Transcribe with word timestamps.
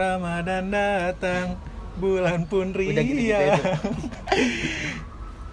Ramadan 0.00 0.64
datang, 0.72 1.46
bulan 2.00 2.48
pun 2.48 2.72
ria. 2.72 2.96
Udah 2.96 3.04
gitu-gitu 3.04 3.36
ya, 3.36 3.52
tuh. 3.60 3.74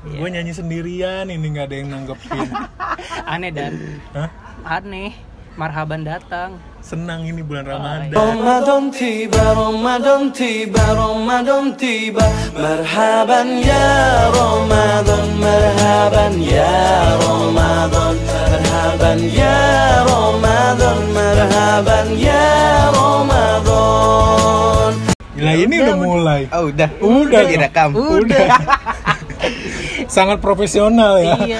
Gue 0.07 0.29
nyanyi 0.31 0.55
sendirian 0.55 1.27
ini 1.27 1.45
nggak 1.51 1.67
ada 1.67 1.75
yang 1.75 1.89
nanggepin. 1.91 2.47
Aneh 3.33 3.51
dan 3.51 3.73
Hah? 4.15 4.29
aneh. 4.63 5.11
Marhaban 5.57 6.05
datang. 6.05 6.61
Senang 6.85 7.25
ini 7.25 7.41
bulan 7.41 7.65
Ramadan. 7.65 8.13
Ramadan 8.13 8.83
tiba, 8.93 9.41
Ramadan 9.57 10.29
tiba, 10.29 10.83
Ramadan 10.93 11.73
tiba 11.73 12.21
Marhaban 12.53 13.57
ya 13.65 14.29
Ramadan, 14.29 15.25
marhaban 15.41 16.33
ya 16.37 16.77
Ramadan 17.17 18.36
Marhaban 18.47 19.19
ya 19.27 19.59
Ramadan, 20.07 20.99
marhaban 21.11 22.07
ya 22.15 22.47
Ramadan 22.95 24.91
Gila 25.35 25.51
ini 25.51 25.75
udah 25.83 25.97
mulai. 25.99 26.41
Oh 26.55 26.71
udah. 26.71 26.87
Udah. 27.03 27.43
direkam. 27.43 27.91
Udah. 27.91 28.47
Sangat 30.15 30.39
profesional 30.39 31.19
ya. 31.19 31.35
Iya. 31.43 31.59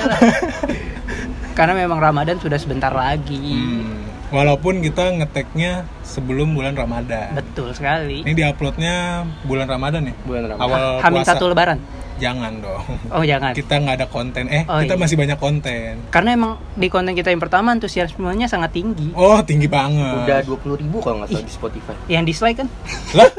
Karena 1.60 1.76
memang 1.76 2.00
Ramadan 2.00 2.40
sudah 2.40 2.55
sebentar 2.55 2.96
lagi. 2.96 3.35
Hmm. 3.35 4.08
Walaupun 4.32 4.80
kita 4.80 5.12
ngeteknya 5.12 5.84
sebelum 6.08 6.55
bulan 6.55 6.80
Ramadan. 6.80 7.35
Betul 7.35 7.76
sekali. 7.76 8.24
Ini 8.24 8.32
diuploadnya 8.32 9.27
bulan 9.44 9.68
Ramadan 9.68 10.08
ya? 10.08 10.16
Bulan 10.24 10.55
Ramadan. 10.55 10.72
Awal 10.72 11.04
Hamin 11.04 11.27
puasa. 11.27 11.35
satu 11.35 11.52
lebaran. 11.52 11.84
Jangan 12.17 12.53
dong. 12.57 12.81
Oh 13.09 13.21
jangan. 13.21 13.53
Kita 13.53 13.77
nggak 13.77 13.95
ada 13.95 14.07
konten. 14.07 14.49
Eh, 14.49 14.66
Oh, 14.66 14.81
kita 14.81 14.94
iya. 14.94 14.99
masih 14.99 15.16
banyak 15.16 15.38
konten. 15.38 15.91
Karena 16.09 16.34
emang 16.34 16.57
di 16.73 16.88
konten 16.88 17.13
kita 17.13 17.30
yang 17.30 17.38
pertama 17.38 17.70
antusiasmenya 17.70 18.45
sangat 18.45 18.73
tinggi. 18.73 19.13
Oh, 19.13 19.38
tinggi 19.40 19.66
banget. 19.66 20.26
Udah 20.26 20.41
20 20.41 20.81
ribu 20.81 20.98
kalau 20.99 21.21
nggak 21.21 21.30
salah 21.31 21.45
di 21.45 21.53
Spotify. 21.53 21.93
Yang 22.07 22.23
dislike 22.27 22.57
kan? 22.57 22.67
Lah, 23.13 23.30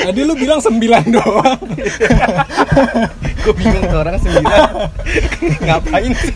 tadi 0.00 0.20
lu 0.22 0.34
bilang 0.34 0.62
9 0.62 0.78
doang. 1.10 1.60
Gue 3.42 3.54
bingung 3.54 3.84
tuh 3.84 3.98
orang 4.00 4.18
sembilan. 4.18 4.70
Ngapain 5.60 6.10
sih? 6.16 6.32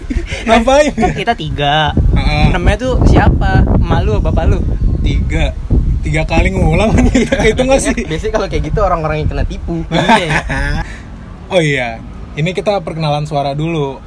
Ngapain? 0.47 0.91
Kan 0.93 1.11
kita 1.13 1.33
tiga. 1.35 1.91
Heeh. 2.15 2.47
Namanya 2.51 2.77
tuh 2.81 3.03
siapa? 3.05 3.67
Malu 3.77 4.19
bapak 4.19 4.47
lu? 4.47 4.59
Tiga. 5.01 5.55
Tiga 6.01 6.25
kali 6.25 6.49
ngulang 6.49 6.97
itu 7.51 7.61
nggak 7.61 7.79
sih? 7.79 7.93
Biasanya 7.93 8.33
kalau 8.33 8.49
kayak 8.49 8.63
gitu 8.67 8.81
orang-orang 8.81 9.21
yang 9.21 9.29
kena 9.29 9.45
tipu. 9.45 9.85
Iya. 9.87 10.41
Oh 11.51 11.59
iya, 11.59 11.99
ini 12.35 12.51
kita 12.51 12.79
perkenalan 12.79 13.27
suara 13.27 13.53
dulu. 13.53 13.99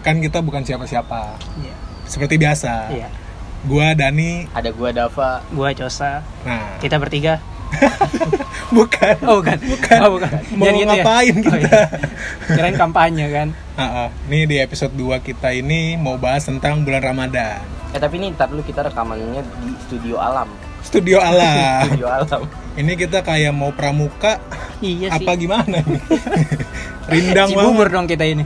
Kan 0.00 0.20
kita 0.20 0.40
bukan 0.40 0.60
siapa-siapa. 0.60 1.36
Iya. 1.58 1.74
Seperti 2.04 2.36
biasa. 2.36 2.88
Iya. 2.90 3.08
Gua 3.62 3.92
Dani. 3.92 4.48
Ada 4.52 4.68
gua 4.70 4.88
Dava. 4.90 5.40
Gua 5.48 5.72
Cosa. 5.72 6.20
Nah, 6.42 6.76
Kita 6.76 6.96
bertiga. 6.96 7.40
bukan. 8.76 9.14
Oh 9.24 9.38
bukan. 9.38 9.58
Bukan. 9.58 9.98
Oh 10.00 10.10
bukan. 10.16 10.30
Mau 10.52 10.64
Jangan 10.66 10.74
gitu 10.74 10.82
ya? 10.82 10.88
ngapain 10.96 11.34
Oh, 11.34 11.40
kita? 11.40 11.56
iya. 11.58 11.82
Kirain 12.48 12.76
kampanye 12.76 13.26
kan. 13.30 13.48
Heeh. 13.76 14.08
Nih 14.26 14.42
di 14.44 14.56
episode 14.58 14.92
2 14.92 15.20
kita 15.22 15.52
ini 15.52 15.94
mau 15.94 16.16
bahas 16.16 16.44
tentang 16.44 16.82
bulan 16.82 17.00
Ramadan. 17.00 17.62
Eh 17.90 17.98
tapi 17.98 18.18
ini 18.18 18.32
ntar 18.32 18.48
dulu 18.48 18.60
kita 18.60 18.82
rekamannya 18.82 19.40
di 19.60 19.70
studio 19.84 20.18
alam. 20.18 20.50
Studio 20.80 21.18
alam. 21.18 21.86
Studio 21.86 22.08
alam. 22.08 22.40
ini 22.74 22.92
kita 22.94 23.20
kayak 23.20 23.52
mau 23.52 23.70
pramuka 23.70 24.40
Iya 24.80 25.12
sih. 25.12 25.16
apa 25.20 25.32
gimana 25.36 25.76
nih? 25.78 26.00
Rindang 27.12 27.48
Cibubur 27.50 27.84
banget. 27.84 27.94
dong 27.94 28.06
kita 28.06 28.24
ini. 28.24 28.44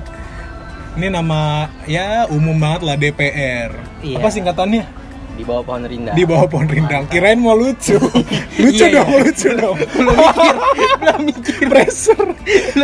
Ini 0.94 1.10
nama 1.10 1.40
ya 1.84 2.26
umum 2.28 2.54
banget 2.54 2.80
lah 2.82 2.96
DPR. 2.96 3.70
Iya. 4.00 4.18
Apa 4.18 4.28
singkatannya? 4.30 4.82
Di 5.34 5.42
bawah 5.42 5.62
pohon 5.62 5.82
rindang. 5.82 6.14
Di 6.14 6.24
bawah 6.24 6.46
pohon 6.46 6.66
rindang. 6.66 7.02
Kirain 7.10 7.36
mau 7.36 7.54
lucu. 7.54 7.98
lucu 8.62 8.84
Iya, 8.86 9.02
dong, 9.02 9.08
iya. 9.10 9.18
lucu 9.26 9.48
dong. 9.52 9.76
Belum 9.98 10.14
mikir, 10.14 10.54
belum 10.94 11.20
mikir. 11.26 11.56
Pressure. 11.66 12.28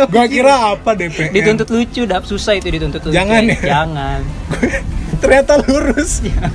Gua 0.07 0.25
kira 0.27 0.53
apa 0.75 0.91
DPR? 0.93 1.31
Dituntut 1.31 1.69
lucu, 1.71 2.01
dap 2.03 2.23
susah 2.23 2.59
itu 2.59 2.67
dituntut 2.67 3.01
lucu. 3.01 3.15
Jangan 3.15 3.41
ya? 3.47 3.57
Jangan. 3.61 4.19
Ternyata 5.21 5.53
lurus. 5.63 6.19
Iya. 6.21 6.45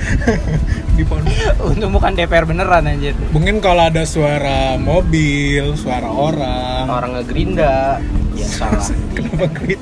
Di 0.93 1.03
pohon. 1.03 1.25
Untuk 1.65 1.89
bukan 1.91 2.13
DPR 2.13 2.45
beneran 2.45 2.85
anjir. 2.85 3.17
Mungkin 3.33 3.61
kalau 3.61 3.89
ada 3.89 4.05
suara 4.05 4.77
mobil, 4.77 5.73
suara 5.75 6.09
orang. 6.09 6.85
Orang 6.89 7.17
ngegerinda. 7.17 8.01
Ya 8.37 8.45
salah. 8.45 8.85
Kenapa 9.17 9.49
grit? 9.49 9.81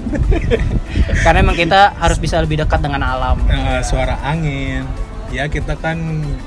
Karena 1.26 1.42
emang 1.42 1.58
kita 1.58 1.90
harus 1.98 2.22
bisa 2.22 2.38
lebih 2.38 2.62
dekat 2.62 2.78
dengan 2.78 3.02
alam. 3.02 3.42
Nah, 3.50 3.82
suara 3.82 4.14
angin. 4.22 4.86
Ya 5.34 5.50
kita 5.50 5.74
kan 5.74 5.98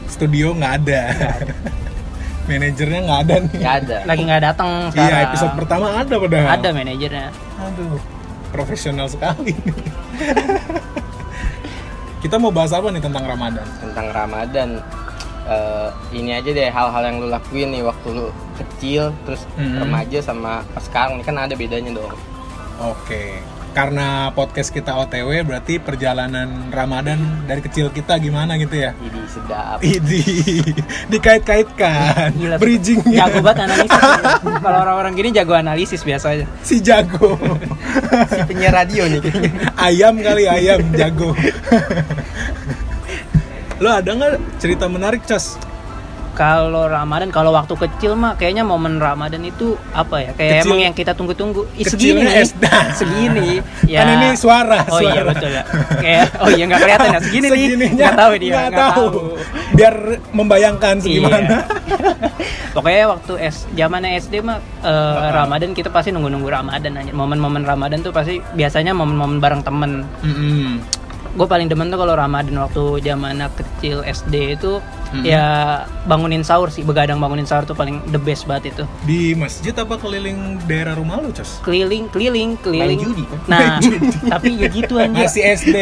studio 0.07 0.55
nggak 0.55 0.73
ada. 0.81 1.01
Manajernya 2.47 2.99
nggak 3.03 3.19
ada 3.27 3.35
nih. 3.43 3.59
Gak 3.59 3.75
ada. 3.83 3.97
Lagi 4.07 4.21
nggak 4.23 4.43
datang. 4.45 4.71
Iya 4.95 5.15
episode 5.27 5.53
pertama 5.59 5.85
ada 5.91 6.15
padahal. 6.15 6.47
Ada 6.55 6.69
manajernya. 6.71 7.27
Aduh, 7.59 7.99
profesional 8.49 9.11
sekali. 9.11 9.51
kita 12.23 12.39
mau 12.39 12.49
bahas 12.49 12.71
apa 12.71 12.87
nih 12.87 13.03
tentang 13.03 13.27
Ramadan? 13.27 13.67
Tentang 13.83 14.07
Ramadan. 14.09 14.69
Eh, 15.47 15.89
ini 16.11 16.35
aja 16.35 16.47
deh 16.47 16.67
hal-hal 16.67 17.03
yang 17.03 17.17
lu 17.19 17.27
lakuin 17.27 17.71
nih 17.71 17.83
waktu 17.83 18.07
lu 18.11 18.27
kecil 18.55 19.15
terus 19.23 19.47
Mhm. 19.55 19.79
remaja 19.79 20.19
sama 20.19 20.59
pas 20.71 20.83
sekarang 20.83 21.15
ini 21.15 21.23
kan 21.23 21.35
ada 21.37 21.55
bedanya 21.55 21.91
dong. 21.91 22.11
Oke, 22.79 23.39
karena 23.75 24.31
podcast 24.31 24.69
kita 24.71 24.95
OTW 24.95 25.43
berarti 25.47 25.79
perjalanan 25.81 26.69
Ramadan 26.71 27.47
dari 27.47 27.63
kecil 27.63 27.91
kita 27.91 28.19
gimana 28.19 28.55
gitu 28.59 28.75
ya? 28.75 28.91
Jadi 28.95 29.19
sedap. 29.29 29.77
Idi, 29.83 30.23
dikait-kaitkan, 31.11 32.35
Gila, 32.35 32.55
bridgingnya 32.59 33.27
Jago 33.27 33.39
banget 33.43 33.67
analisis. 33.67 34.01
Kalau 34.63 34.79
orang-orang 34.83 35.13
gini 35.15 35.29
jago 35.35 35.53
analisis 35.55 36.01
biasanya. 36.03 36.45
si 36.63 36.79
jago, 36.83 37.39
si 38.31 38.39
penyiar 38.47 38.73
radio 38.73 39.07
nih 39.07 39.21
ayam 39.77 40.15
kali 40.19 40.43
ayam 40.49 40.81
jago. 40.93 41.31
Lo 43.77 43.93
ada 43.93 44.09
nggak 44.09 44.57
cerita 44.57 44.89
menarik 44.89 45.21
cas? 45.23 45.55
Kalau 46.37 46.85
Ramadan, 46.85 47.33
kalau 47.33 47.49
waktu 47.49 47.73
kecil 47.73 48.13
mah 48.13 48.37
kayaknya 48.37 48.61
momen 48.61 49.01
Ramadan 49.01 49.41
itu 49.41 49.73
apa 49.89 50.21
ya? 50.21 50.31
Kayak 50.37 50.53
Kecil- 50.53 50.65
emang 50.69 50.79
yang 50.85 50.93
kita 50.93 51.17
tunggu-tunggu. 51.17 51.65
Segini 51.81 52.21
nih. 52.21 52.45
SD. 52.45 52.63
Segini. 53.01 53.49
Ya. 53.89 54.05
Kan 54.05 54.21
ini 54.21 54.27
suara, 54.37 54.85
Oh 54.87 55.01
iya 55.01 55.25
suara. 55.25 55.33
betul 55.33 55.49
ya. 55.49 55.63
Kayak 55.97 56.25
oh 56.37 56.49
iya 56.53 56.63
nggak 56.63 56.79
kelihatan 56.79 57.07
ya. 57.09 57.19
Segini 57.25 57.47
nih. 57.73 57.89
Nggak 57.97 58.13
tahu 58.13 58.31
dia. 58.37 58.51
nggak 58.53 58.65
nggak 58.69 58.77
tahu. 58.93 59.05
Biar 59.73 59.95
membayangkan 60.29 60.95
segimana. 61.01 61.57
Iya. 61.57 61.59
Pokoknya 62.77 63.03
waktu 63.09 63.33
S 63.41 63.65
zamannya 63.73 64.21
SD 64.21 64.45
mah 64.45 64.61
eh, 64.85 65.27
Ramadan 65.33 65.73
kita 65.73 65.89
pasti 65.89 66.13
nunggu-nunggu 66.13 66.45
Ramadan 66.45 66.93
aja. 66.95 67.09
Momen-momen 67.09 67.65
Ramadan 67.65 68.05
tuh 68.05 68.13
pasti 68.13 68.37
biasanya 68.53 68.93
momen-momen 68.93 69.41
bareng 69.41 69.65
temen. 69.65 70.05
Mm-mm. 70.21 70.77
Gue 71.33 71.45
paling 71.45 71.65
demen 71.65 71.89
tuh 71.89 71.97
kalau 71.97 72.13
Ramadan 72.13 72.57
waktu 72.59 72.97
zaman 72.99 73.41
kecil 73.51 74.01
SD 74.01 74.57
itu 74.57 74.77
Mm-mm. 75.09 75.23
ya 75.23 75.45
bangunin 76.03 76.41
sahur 76.41 76.67
sih, 76.67 76.81
begadang 76.81 77.15
bangunin 77.15 77.43
sahur 77.43 77.63
tuh 77.63 77.73
paling 77.73 78.03
the 78.07 78.17
best 78.17 78.43
banget 78.43 78.71
itu. 78.71 78.83
Di 79.01 79.31
masjid 79.33 79.71
apa 79.71 79.95
keliling 79.95 80.37
daerah 80.63 80.93
rumah 80.93 81.17
lu 81.17 81.29
cas? 81.29 81.59
Keliling, 81.61 82.07
keliling, 82.07 82.55
keliling. 82.57 82.95
Main 82.95 83.07
judi, 83.07 83.23
kan? 83.23 83.39
Nah, 83.47 83.79
tapi 84.31 84.55
ya 84.55 84.67
gitu 84.67 84.93
anjir. 84.95 85.23
Masih 85.23 85.43
SD. 85.49 85.77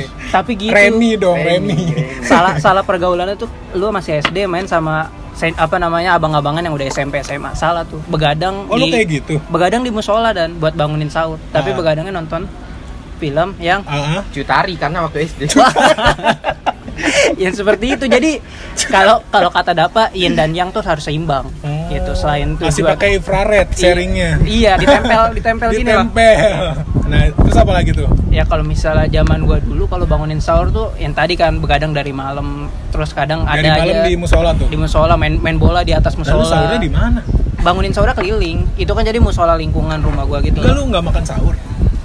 Tapi 0.34 0.52
gitu. 0.56 0.70
Remi 0.70 1.14
dong, 1.14 1.38
Remi, 1.38 1.92
salah 2.20 2.56
salah 2.56 2.82
pergaulannya 2.82 3.34
tuh 3.34 3.48
lu 3.72 3.88
masih 3.88 4.20
SD 4.20 4.44
main 4.44 4.64
sama 4.64 5.08
sen- 5.32 5.54
apa 5.54 5.76
namanya 5.76 6.12
abang-abangan 6.12 6.60
yang 6.60 6.72
udah 6.72 6.86
SMP 6.86 7.20
SMA 7.20 7.52
salah 7.52 7.82
tuh 7.82 8.00
begadang 8.06 8.66
Oh 8.66 8.74
lu 8.74 8.84
kayak 8.86 9.08
gitu? 9.10 9.36
begadang 9.46 9.80
di 9.80 9.88
musola 9.88 10.30
dan 10.30 10.56
buat 10.56 10.72
bangunin 10.72 11.08
sahur 11.08 11.36
tapi 11.48 11.70
Ah. 11.70 11.76
begadangnya 11.76 12.12
nonton 12.12 12.44
film 13.16 13.56
yang 13.56 13.80
Ah, 13.82 14.20
ah. 14.20 14.22
Cutari 14.28 14.76
karena 14.76 15.00
waktu 15.02 15.24
SD. 15.24 15.48
yang 17.42 17.52
seperti 17.52 17.92
itu 17.92 18.04
jadi 18.04 18.40
kalau 18.86 19.20
kalau 19.26 19.48
kata 19.48 19.72
Dapa 19.72 20.08
Yin 20.10 20.32
dan 20.32 20.50
Yang 20.50 20.68
tuh 20.74 20.82
harus 20.84 21.04
seimbang 21.04 21.48
Oh. 21.60 21.88
gitu 21.88 22.12
selain 22.14 22.56
Masih 22.56 22.82
tujuan 22.82 22.92
pakai 22.92 23.08
infrared 23.14 23.68
sharingnya. 23.70 24.30
iya 24.42 24.74
ditempel 24.82 25.22
ditempel 25.32 25.68
gini 25.70 25.86
loh 25.86 26.02
Ditempel. 26.04 26.62
Nah, 27.06 27.22
terus 27.30 27.54
apa 27.54 27.72
lagi 27.72 27.90
tuh? 27.92 28.10
ya 28.28 28.42
kalau 28.42 28.60
misalnya 28.60 29.06
zaman 29.08 29.42
gua 29.42 29.56
dulu 29.58 29.86
kalau 29.86 30.04
bangunin 30.04 30.36
sahur 30.36 30.68
tuh 30.68 30.90
yang 30.96 31.12
tadi 31.12 31.32
kan 31.34 31.56
begadang 31.56 31.90
dari 31.90 32.10
malam 32.10 32.66
terus 32.90 33.10
kadang 33.10 33.42
Dari 33.42 33.62
ada 33.62 33.78
malam 33.78 33.94
aja 33.94 34.04
di 34.04 34.14
musola 34.14 34.50
tuh. 34.52 34.66
di 34.66 34.76
musola 34.76 35.14
main 35.14 35.38
main 35.38 35.56
bola 35.56 35.80
di 35.80 35.90
atas 35.90 36.12
Lalu 36.12 36.20
musola 36.20 36.44
sahurnya 36.44 36.80
di 36.80 36.90
mana? 36.90 37.20
bangunin 37.58 37.90
sahur 37.90 38.10
keliling 38.12 38.66
itu 38.74 38.88
kan 38.88 39.02
jadi 39.02 39.16
musola 39.16 39.54
lingkungan 39.54 39.98
rumah 39.98 40.22
gua 40.22 40.38
gitu 40.40 40.58
lu 40.58 40.82
nggak 40.86 41.04
makan 41.04 41.22
sahur. 41.22 41.54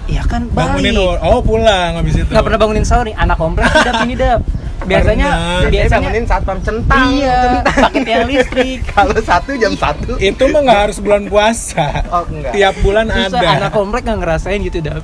iya 0.05 0.21
kan 0.23 0.45
Bangunin 0.47 0.93
balik 0.93 1.19
oh 1.21 1.41
pulang 1.41 1.91
habis 1.95 2.15
itu. 2.15 2.27
nggak 2.27 2.43
pernah 2.43 2.59
bangunin 2.59 2.83
sahur 2.83 3.03
nih 3.03 3.15
anak 3.15 3.35
komplek 3.35 3.65
dap 3.85 3.95
ini 4.01 4.13
dap 4.15 4.41
biasanya 4.83 5.27
Pernah. 5.29 5.69
Biasanya 5.69 5.99
bangunin 6.01 6.25
saat 6.25 6.43
pam 6.43 6.59
centang. 6.61 7.09
iya 7.13 7.61
centang. 7.65 8.03
tiang 8.03 8.25
listrik 8.27 8.79
Kalau 8.95 9.17
satu 9.21 9.51
jam 9.55 9.73
satu. 9.77 10.17
Itu 10.17 10.43
mah 10.49 10.61
nggak 10.65 10.79
harus 10.89 10.97
bulan 10.99 11.23
puasa. 11.27 11.87
Oh 12.09 12.25
enggak. 12.27 12.53
Tiap 12.53 12.75
bulan 12.81 13.05
Susah 13.09 13.39
ada. 13.39 13.49
anak 13.61 13.71
komplek 13.71 14.01
nggak 14.05 14.19
ngerasain 14.19 14.59
gitu 14.61 14.79
dap 14.81 15.03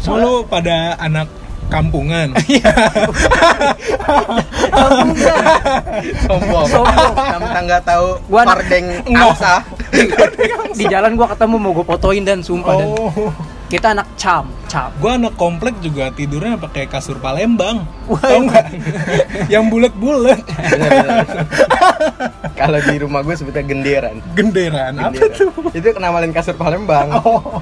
So, 0.00 0.14
lu 0.14 0.46
pada 0.46 0.94
anak 1.02 1.26
kampungan. 1.66 2.30
sombong 6.26 6.66
Sombong. 6.70 7.14
tentang 7.16 7.64
nggak 7.66 7.82
tahu 7.82 8.06
Gua 8.30 8.42
Pardeng 8.46 8.86
Enggak. 9.02 9.34
Angsa 9.34 9.54
di 10.76 10.84
jalan 10.86 11.18
gua 11.18 11.26
ketemu 11.34 11.56
mau 11.58 11.72
gue 11.72 11.82
fotoin 11.82 12.22
dan 12.22 12.38
sumpah 12.44 12.74
dan 12.76 12.88
oh. 12.94 13.32
Kita 13.66 13.92
anak 13.92 14.06
cam 14.14 14.46
cam 14.66 14.94
Gua 14.96 15.14
anak 15.14 15.34
komplek 15.34 15.74
juga 15.80 16.08
tidurnya 16.08 16.54
pakai 16.56 16.86
kasur 16.86 17.18
Palembang. 17.18 17.82
Wah, 18.06 18.20
Tahu 18.20 18.40
nggak? 18.44 18.66
Yang 19.52 19.64
bulat-bulat. 19.68 20.38
Bener, 20.38 20.90
bener. 20.92 21.26
kalau 22.54 22.78
di 22.80 22.96
rumah 22.96 23.20
gue 23.20 23.34
sebutnya 23.34 23.62
genderan 23.62 24.22
Genderan. 24.32 24.92
Apa 24.96 25.10
Genderan. 25.12 25.50
tuh? 25.50 25.70
itu 25.72 25.88
kenamalin 25.90 26.30
kasur 26.30 26.54
Palembang 26.54 27.10
Oh. 27.18 27.58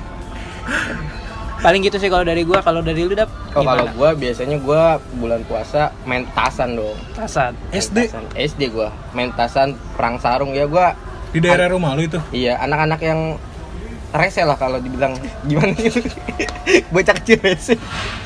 paling 1.59 1.81
gitu 1.81 1.97
sih 1.97 2.13
kalau 2.13 2.21
dari 2.23 2.45
gua 2.45 2.61
kalau 2.61 2.81
dari 2.81 3.01
lu 3.03 3.17
dap 3.17 3.33
Oh 3.53 3.65
kalau 3.65 3.89
gua 3.91 4.13
biasanya 4.13 4.61
gua 4.61 4.83
bulan 5.15 5.41
puasa 5.43 5.89
main 6.05 6.29
tasan 6.31 6.77
dong. 6.77 6.93
tasan 7.13 7.57
Main 7.65 7.81
SD 7.81 7.97
tasan. 8.05 8.25
SD 8.35 8.63
gua 8.69 8.93
main 9.11 9.33
tasan 9.33 9.69
perang 9.97 10.17
sarung 10.19 10.53
ya 10.53 10.69
gua 10.69 10.93
di 11.33 11.41
daerah 11.41 11.73
rumah 11.73 11.97
lu 11.97 12.05
itu. 12.05 12.21
iya 12.31 12.61
anak-anak 12.61 13.01
yang 13.01 13.21
rese 14.15 14.41
lah 14.41 14.55
kalau 14.55 14.79
dibilang 14.79 15.13
gimana 15.43 15.75
gitu. 15.75 15.99
Bocah 16.95 17.15
kecil 17.19 17.39
rese. 17.41 17.75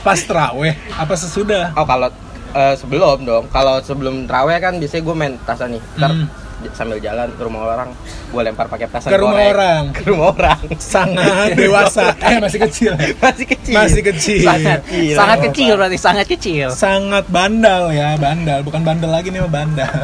Pas 0.01 0.21
teraweh 0.21 0.77
apa 0.93 1.15
sesudah? 1.15 1.73
Oh 1.75 1.83
kalau 1.83 2.13
eh, 2.53 2.75
sebelum 2.77 3.25
dong. 3.25 3.49
Kalau 3.49 3.81
sebelum 3.81 4.29
terawih 4.29 4.57
kan 4.59 4.77
biasanya 4.77 5.03
gua 5.03 5.15
main 5.17 5.35
tasan 5.43 5.75
nih. 5.75 5.83
Ntar 5.97 6.13
Hmm. 6.59 6.75
sambil 6.75 6.99
jalan 6.99 7.31
ke 7.31 7.39
rumah 7.39 7.71
orang 7.71 7.95
gua 8.29 8.43
lempar 8.43 8.67
pakai 8.67 8.85
petasan 8.85 9.09
Ke 9.09 9.17
rumah 9.17 9.39
korek. 9.39 9.55
orang. 9.55 9.83
Ke 9.95 10.03
rumah 10.05 10.27
orang. 10.35 10.61
Sangat 10.77 11.55
dewasa. 11.55 12.11
Eh 12.27 12.37
masih 12.37 12.61
kecil 12.61 12.93
ya. 12.93 13.09
Masih 13.17 13.47
kecil. 13.47 13.75
Masih 13.79 14.03
kecil. 14.05 14.43
Sangat 14.43 14.79
kecil. 14.83 15.15
sangat 15.15 15.39
kecil 15.41 15.73
berarti 15.73 15.97
sangat 15.97 16.27
kecil 16.27 16.67
Sangat 16.69 17.25
bandal 17.29 17.95
ya, 17.95 18.19
bandal. 18.19 18.61
Bukan 18.61 18.83
bandel 18.83 19.07
lagi 19.09 19.31
nih, 19.31 19.39
mah 19.39 19.53
bandal. 19.55 19.95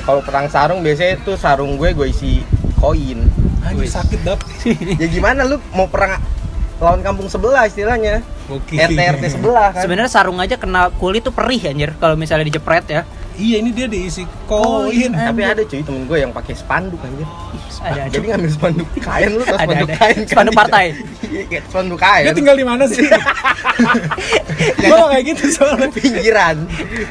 Kalau 0.00 0.20
perang 0.20 0.44
sarung 0.46 0.80
biasanya 0.80 1.16
tuh 1.22 1.34
sarung 1.34 1.74
gue 1.74 1.88
gue 1.90 2.06
isi 2.06 2.44
koin. 2.80 3.28
Anjir 3.60 3.86
sakit 3.86 4.20
dap. 4.24 4.40
ya 5.02 5.06
gimana 5.06 5.44
lu 5.44 5.60
mau 5.70 5.86
perang 5.86 6.16
lawan 6.80 7.04
kampung 7.04 7.28
sebelah 7.28 7.68
istilahnya 7.68 8.24
Oke. 8.48 8.72
RT 8.72 8.96
RT 8.96 9.24
sebelah 9.30 9.68
kan 9.70 9.84
sebenarnya 9.84 10.08
sarung 10.08 10.40
aja 10.40 10.56
kena 10.56 10.88
kulit 10.90 11.20
tuh 11.20 11.28
perih 11.28 11.60
anjir 11.68 11.92
kalau 12.00 12.16
misalnya 12.16 12.48
dijepret 12.48 12.88
ya 12.88 13.04
Iya 13.36 13.60
ini 13.60 13.68
dia 13.70 13.84
diisi 13.84 14.24
koin. 14.44 15.12
tapi 15.12 15.40
ada 15.40 15.60
cuy 15.60 15.80
temen 15.80 16.04
gue 16.04 16.18
yang 16.18 16.32
pakai 16.32 16.56
spanduk 16.56 16.96
anjir 17.00 17.28
ada 17.80 18.00
ada 18.00 18.08
jadi 18.08 18.26
ngambil 18.32 18.50
spanduk 18.50 18.88
kain 18.96 19.30
lu 19.30 19.44
tau 19.44 19.54
Ada, 19.54 19.60
spanduk 19.62 19.88
ada. 19.88 19.96
kain 19.96 20.16
kan? 20.16 20.28
Spanduk 20.28 20.54
partai. 20.56 20.84
Iya, 21.30 21.42
kayak 21.46 21.62
spanduk 21.64 21.96
kain 21.96 22.24
Dia 22.26 22.34
tinggal 22.34 22.54
di 22.54 22.66
mana 22.66 22.84
sih? 22.84 23.06
Gua 24.82 25.06
kayak 25.08 25.24
gitu 25.26 25.44
soalnya. 25.52 25.88
pinggiran. 25.88 26.56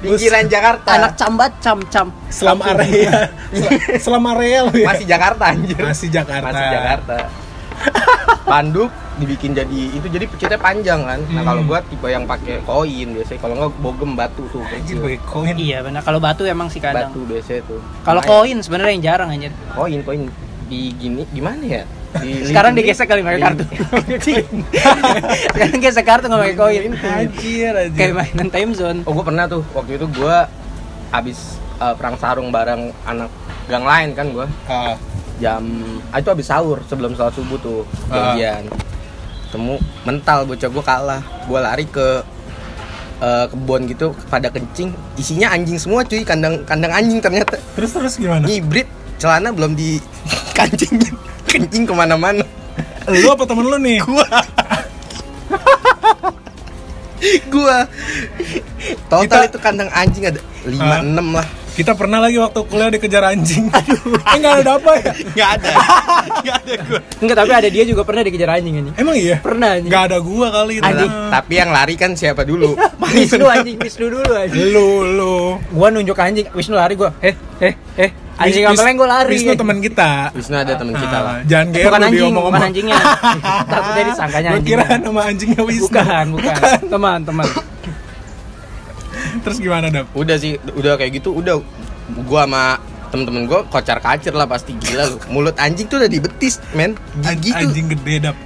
Pinggiran 0.01 0.45
Jakarta. 0.45 0.89
Anak 0.93 1.13
cambat 1.15 1.51
cam 1.59 1.79
cam. 1.87 2.07
Selam 2.27 2.59
area. 2.61 3.31
Selam 4.03 4.27
area 4.29 4.67
lu 4.67 4.75
ya. 4.75 4.85
masih 4.85 5.05
Jakarta 5.05 5.43
anjir. 5.49 5.79
Masih 5.79 6.07
Jakarta. 6.09 6.45
masih 6.45 6.67
Jakarta. 6.69 7.15
Spanduk 8.39 8.89
dibikin 9.15 9.51
jadi 9.51 9.79
itu 9.89 10.03
jadi 10.05 10.25
pecutnya 10.25 10.57
panjang 10.57 10.99
kan. 11.01 11.19
Nah 11.25 11.39
Hmm. 11.39 11.47
kalau 11.47 11.61
gua 11.63 11.79
tipe 11.81 12.07
yang 12.07 12.23
pakai 12.25 12.59
koin 12.61 13.07
biasanya. 13.09 13.39
Kalau 13.39 13.53
nggak 13.55 13.71
bogem 13.79 14.11
batu 14.13 14.43
tuh 14.49 14.63
Anjir 14.63 14.95
kecil. 14.95 14.97
pakai 15.01 15.19
koin. 15.23 15.55
iya 15.55 15.79
benar. 15.79 16.01
Kalau 16.01 16.19
batu 16.19 16.43
emang 16.43 16.67
sih 16.67 16.79
kadang. 16.79 17.07
Batu 17.07 17.23
biasanya 17.23 17.61
tuh. 17.65 17.79
Kalau 18.01 18.21
koin 18.21 18.57
sebenarnya 18.59 18.93
yang 18.93 19.03
jarang 19.05 19.29
anjir. 19.29 19.51
Koin 19.71 19.99
koin. 20.03 20.27
Di 20.67 20.93
gini 20.93 21.25
gimana 21.27 21.63
ya 21.63 21.81
sekarang 22.17 22.71
di- 22.73 22.81
digesek 22.83 23.05
kali 23.05 23.21
pakai 23.21 23.39
kartu. 23.41 23.63
Sekarang 25.53 25.79
gesek 25.79 26.05
kartu 26.05 26.25
nggak 26.25 26.41
pakai 26.41 26.57
koin. 26.57 26.91
Anjir 26.97 27.73
anjir. 27.73 27.97
kayak 27.97 28.13
mainan 28.17 28.49
time 28.49 28.71
zone. 28.73 28.99
Oh 29.05 29.13
gue 29.13 29.25
pernah 29.25 29.45
tuh. 29.45 29.61
Waktu 29.77 30.01
itu 30.01 30.05
gue 30.09 30.37
abis 31.13 31.61
uh, 31.77 31.93
perang 31.93 32.17
sarung 32.17 32.49
bareng 32.49 32.93
anak 33.05 33.29
gang 33.69 33.85
lain 33.85 34.09
kan 34.17 34.25
gue 34.33 34.45
Ah, 34.65 34.97
jam 35.37 35.61
ah, 36.09 36.17
itu 36.17 36.29
abis 36.33 36.49
sahur 36.49 36.81
sebelum 36.89 37.13
sholat 37.13 37.33
subuh 37.33 37.57
tuh. 37.61 37.81
Ah. 38.09 38.33
janjian 38.33 38.65
temu 39.49 39.81
mental 40.05 40.45
bocah 40.45 40.69
gue 40.69 40.83
kalah. 40.83 41.21
Gue 41.45 41.59
lari 41.61 41.85
ke 41.89 42.21
uh, 43.21 43.45
kebun 43.49 43.85
gitu 43.85 44.17
pada 44.29 44.49
kencing. 44.49 44.93
Isinya 45.13 45.53
anjing 45.53 45.77
semua 45.77 46.01
cuy. 46.01 46.25
Kandang 46.25 46.65
kandang 46.65 46.93
anjing 46.93 47.21
ternyata. 47.21 47.57
Terus 47.77 47.93
terus 47.93 48.13
gimana? 48.17 48.45
hibrid 48.49 48.89
celana 49.19 49.51
belum 49.51 49.75
di 49.75 49.99
kancing 50.57 50.97
kencing 51.49 51.83
ke 51.89 51.93
mana-mana. 51.93 52.45
Lu 53.09 53.27
apa 53.33 53.43
temen 53.49 53.65
lu 53.65 53.77
nih? 53.81 53.97
gua. 54.05 54.25
Gua. 57.51 57.77
Total 59.09 59.25
Kita- 59.25 59.47
itu 59.49 59.59
kandang 59.59 59.89
anjing 59.91 60.23
ada 60.29 60.39
lima 60.63 61.01
enam 61.01 61.35
lah. 61.35 61.47
Kita 61.69 61.95
pernah 61.95 62.19
lagi 62.19 62.35
waktu 62.35 62.59
kuliah 62.67 62.91
dikejar 62.91 63.23
anjing. 63.23 63.71
eh 64.35 64.35
nggak 64.35 64.55
ada 64.67 64.71
apa 64.75 64.91
ya? 64.99 65.11
nggak 65.15 65.49
ada. 65.59 65.69
Nggak 66.43 66.57
ada 66.59 66.73
gua. 66.83 66.99
Enggak 67.23 67.37
tapi 67.39 67.51
ada 67.55 67.69
dia 67.71 67.83
juga 67.87 68.01
pernah 68.03 68.21
dikejar 68.27 68.49
anjing 68.59 68.75
anjing 68.83 68.95
Emang 68.99 69.15
iya? 69.15 69.39
pernah 69.39 69.79
anjing. 69.79 69.87
Nggak 69.87 70.03
ada 70.11 70.17
gua 70.19 70.47
kali 70.51 70.73
itu. 70.79 70.87
Anjing. 70.87 71.11
tapi 71.31 71.53
yang 71.55 71.69
lari 71.71 71.95
kan 71.95 72.11
siapa 72.19 72.43
dulu? 72.43 72.75
Wisnu 73.15 73.47
anjing 73.47 73.75
Wisnu 73.79 74.05
dulu 74.11 74.31
anjing. 74.35 74.59
Lu 74.75 74.87
lu. 75.07 75.35
gua 75.71 75.87
nunjuk 75.87 76.19
anjing. 76.19 76.47
Wisnu 76.51 76.75
lari 76.75 76.99
gua. 76.99 77.15
Eh 77.23 77.35
eh 77.63 77.73
eh 77.95 78.11
anjing 78.39 78.61
Wis- 78.61 78.69
kampeleng 78.71 78.95
gua 78.95 79.07
lari. 79.11 79.31
Wisnu 79.31 79.51
teman 79.53 79.77
kita. 79.79 80.11
Wisnu 80.31 80.55
ada 80.55 80.73
temen 80.73 80.95
kita 80.95 81.11
Ah, 81.11 81.21
lah 81.21 81.35
Jangan 81.43 81.67
GR 81.67 81.77
bukan 81.81 81.99
anjing 81.99 82.07
bukan 82.09 82.15
diomong-omong. 82.15 82.63
anjingnya. 82.63 82.97
Takutnya 83.71 84.03
disangkanya 84.07 84.49
Gua 84.49 84.57
anjing. 84.57 84.69
kira 84.71 84.85
nama 84.97 85.21
anjingnya 85.25 85.61
Wisnu. 85.61 85.83
bukan 85.85 86.25
bukan. 86.33 86.55
Teman 86.87 87.19
teman. 87.21 87.47
Terus 89.43 89.57
gimana, 89.57 89.87
Dap? 89.89 90.07
udah 90.13 90.35
sih 90.35 90.55
udah 90.69 90.95
kayak 90.95 91.11
gitu 91.15 91.31
udah. 91.33 91.59
Gua 92.23 92.43
sama 92.43 92.79
temen-temen 93.09 93.45
gua 93.45 93.61
kocar 93.63 93.97
kacir 93.97 94.31
lah 94.31 94.45
pasti 94.45 94.73
gila 94.75 95.05
lu. 95.05 95.17
Mulut 95.29 95.55
anjing 95.55 95.85
tuh 95.85 95.97
udah 95.97 96.07
di 96.07 96.17
betis 96.17 96.57
men 96.71 96.95
tuh. 97.17 97.59
anjing 97.59 97.85
gede, 97.87 98.15
Dap. 98.21 98.37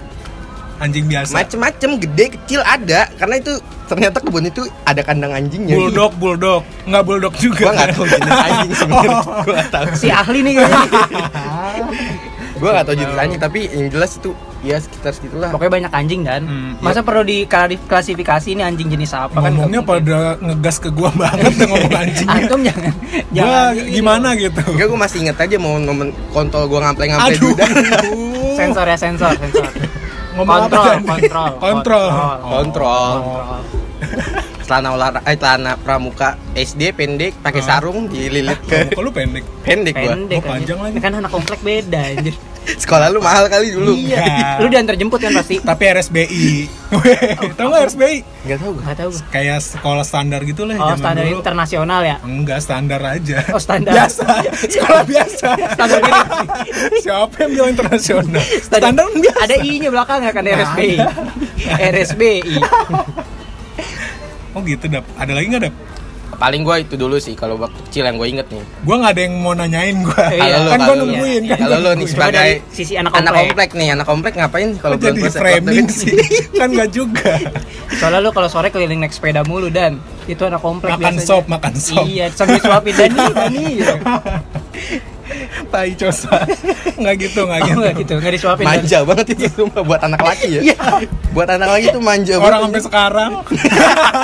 Anjing 0.84 1.08
biasa. 1.08 1.32
macem-macem 1.34 1.90
gede 1.98 2.26
kecil 2.34 2.60
ada 2.60 3.08
karena 3.16 3.36
itu 3.38 3.56
ternyata 3.86 4.20
kebun 4.20 4.44
itu 4.44 4.62
ada 4.84 5.00
kandang 5.00 5.32
anjingnya 5.32 5.74
Bulldog, 5.74 6.12
bulldog. 6.18 6.62
Nggak 6.84 7.04
bulldog 7.04 7.34
juga. 7.38 7.62
gua 7.62 7.72
nggak 7.74 7.90
tahu 7.90 8.06
jenis 8.06 8.32
anjing 8.38 8.72
sebenarnya 8.74 9.12
Oh. 9.14 9.24
gua 9.40 9.54
nggak 9.54 9.72
tahu 9.72 9.86
si 9.94 10.08
ahli 10.10 10.40
nih 10.42 10.54
gua 12.54 12.70
nggak 12.72 12.86
tahu 12.86 12.96
jenis 12.96 13.18
anjing 13.18 13.40
tapi 13.42 13.60
yang 13.68 13.88
jelas 13.90 14.12
itu 14.14 14.30
ya 14.62 14.78
sekitar 14.78 15.12
segitulah 15.12 15.50
pokoknya 15.50 15.72
banyak 15.74 15.92
anjing 15.94 16.22
dan 16.22 16.42
Hmm, 16.44 16.72
masa 16.80 17.00
perlu 17.00 17.24
diklasifikasi 17.24 18.48
ini 18.50 18.62
anjing 18.62 18.88
jenis 18.90 19.12
apa 19.12 19.36
kan 19.36 19.52
Ngomongnya 19.52 19.80
nggak 19.80 19.88
mungkin. 19.90 20.08
pada 20.08 20.18
ngegas 20.42 20.76
ke 20.78 20.90
gua 20.90 21.10
banget 21.14 21.52
tuh 21.54 21.68
ngomong 21.68 21.94
anjing. 21.94 22.28
antum 22.30 22.60
jangan 22.62 22.92
Gua 22.94 23.34
jangan 23.34 23.72
ini 23.74 23.92
gimana 23.94 24.28
gitu. 24.36 24.62
Enggak, 24.66 24.86
gue 24.86 25.00
masih 25.00 25.18
inget 25.22 25.38
aja 25.38 25.56
mau 25.58 25.76
nomen 25.78 26.08
kontol 26.30 26.64
gue 26.66 26.76
ngample-ngample 26.78 27.28
Aduh. 27.30 27.40
dulu 27.42 27.56
dong. 27.56 28.56
sensor 28.56 28.86
ya 28.86 28.98
sensor 28.98 29.32
sensor 29.36 29.68
Ngomong 30.34 30.66
kontrol, 30.66 30.82
apa, 30.82 30.90
Dan? 30.90 31.00
kontrol 31.06 31.52
Kontrol. 31.62 32.10
Kontrol. 32.42 33.16
Kontrol. 33.22 33.83
Celana 34.74 34.90
olahraga, 34.90 35.22
eh 35.24 35.38
celana 35.38 35.78
pramuka 35.78 36.34
SD 36.52 36.98
pendek, 36.98 37.38
pakai 37.38 37.62
Ah. 37.62 37.78
sarung 37.78 38.10
dililit 38.10 38.58
ke 38.66 38.90
lu 38.98 39.14
pendek? 39.14 39.46
pendek 39.62 39.94
gua. 39.94 40.18
pendek 40.18 40.40
Gua 40.40 40.50
panjang 40.50 40.80
lagi. 40.82 40.98
kan 40.98 41.14
anak 41.14 41.30
komplek 41.30 41.62
beda 41.62 42.02
anjir 42.10 42.34
Sekolah 42.82 43.08
lu 43.08 43.20
mahal 43.20 43.46
kali 43.48 43.70
dulu. 43.70 43.94
Iya. 43.94 44.58
lu 44.58 44.68
diantar 44.68 44.96
jemput 44.96 45.20
kan 45.20 45.30
pasti 45.32 45.62
Tapi 45.62 45.84
RSBI. 45.86 46.66
Tahu 47.54 47.68
nggak 47.70 47.82
RSBI? 47.86 48.18
Enggak 48.42 48.58
tahu 48.58 48.72
nggak 48.76 48.98
tahu 48.98 49.10
gua. 49.12 49.22
Kayak 49.30 49.60
sekolah 49.62 50.02
standar 50.02 50.42
gitu 50.42 50.62
lah 50.64 50.74
oh 50.74 50.90
zaman 50.90 50.98
standar 50.98 51.24
dulu. 51.24 51.38
internasional 51.38 52.02
ya 52.02 52.18
Enggak 52.20 52.60
standar 52.60 53.02
aja. 53.04 53.38
oh 53.48 53.62
standar 53.62 53.94
Biasa. 53.94 54.26
Sekolah 54.74 55.04
biasa. 55.06 55.48
standar 55.70 56.00
gini 56.02 56.22
Siapa 57.00 57.36
yang 57.38 57.52
bilang 57.54 57.70
internasional? 57.70 58.42
Standar- 58.42 58.90
Standar 58.90 59.06
kan 59.06 59.20
biasa. 59.22 59.40
ada 59.40 59.56
i 59.62 59.72
nya 59.78 59.90
belakangnya 59.92 60.32
kan 60.32 60.42
Nggak 60.42 60.58
RSBI 60.58 60.96
RSBI 61.70 62.42
Oh 64.54 64.62
gitu 64.62 64.86
dap. 64.86 65.06
Ada 65.18 65.34
lagi 65.34 65.48
nggak 65.50 65.64
dap? 65.66 65.76
Paling 66.34 66.66
gue 66.66 66.76
itu 66.82 66.96
dulu 66.98 67.22
sih 67.22 67.38
kalau 67.38 67.62
waktu 67.62 67.78
kecil 67.88 68.04
yang 68.04 68.18
gue 68.18 68.26
inget 68.26 68.48
nih. 68.50 68.66
Gua 68.82 68.96
nggak 69.00 69.12
ada 69.16 69.22
yang 69.22 69.36
mau 69.38 69.54
nanyain 69.54 70.02
gua. 70.02 70.34
Iya. 70.34 70.56
Kan 70.66 70.80
lu. 70.82 70.94
nungguin 71.06 71.42
kan. 71.46 71.58
Kalau 71.62 71.78
lu 71.78 71.90
nih 71.94 72.08
sebagai 72.10 72.50
sisi 72.74 72.94
anak 72.98 73.14
anak 73.14 73.32
komplek. 73.32 73.46
komplek 73.54 73.70
nih, 73.78 73.88
anak 73.94 74.08
komplek 74.10 74.34
ngapain 74.42 74.70
kalau 74.82 74.96
bulan 74.98 75.14
jadi 75.14 75.22
puasa? 75.22 75.38
framing 75.40 75.88
sih? 75.88 76.14
kan 76.60 76.68
nggak 76.74 76.90
juga. 76.90 77.38
soalnya 78.02 78.20
lu 78.20 78.30
kalau 78.34 78.50
sore 78.50 78.74
keliling 78.74 78.98
naik 78.98 79.14
sepeda 79.14 79.46
mulu 79.46 79.70
dan 79.70 80.02
itu 80.26 80.42
anak 80.42 80.60
komplek 80.60 80.98
Makan 80.98 81.16
biasanya. 81.16 81.30
sop, 81.30 81.46
makan 81.46 81.74
sop. 81.78 82.04
iya 82.10 82.26
sambil 82.34 82.58
suapin 82.60 82.94
Dani 82.98 83.18
Dani 83.30 83.64
gitu. 83.78 83.94
Tai 85.74 85.90
cosa. 85.98 86.46
Nggak 87.02 87.16
gitu, 87.20 87.40
nggak 87.44 87.58
oh 87.58 87.66
gitu. 87.66 87.80
enggak 87.82 87.94
gitu 87.98 88.14
nggak 88.16 88.34
disuapin. 88.38 88.66
Manja 88.70 88.98
banget 89.02 89.26
itu 89.34 89.46
sumpah 89.52 89.82
buat 89.82 90.00
anak 90.00 90.22
laki 90.22 90.48
ya. 90.52 90.62
Iya. 90.70 90.78
buat 91.34 91.50
anak 91.50 91.66
laki 91.68 91.86
tuh 91.90 91.98
manja 92.00 92.38
Orang 92.38 92.62
sampai 92.62 92.78
banget. 92.78 92.86
sekarang 92.86 93.32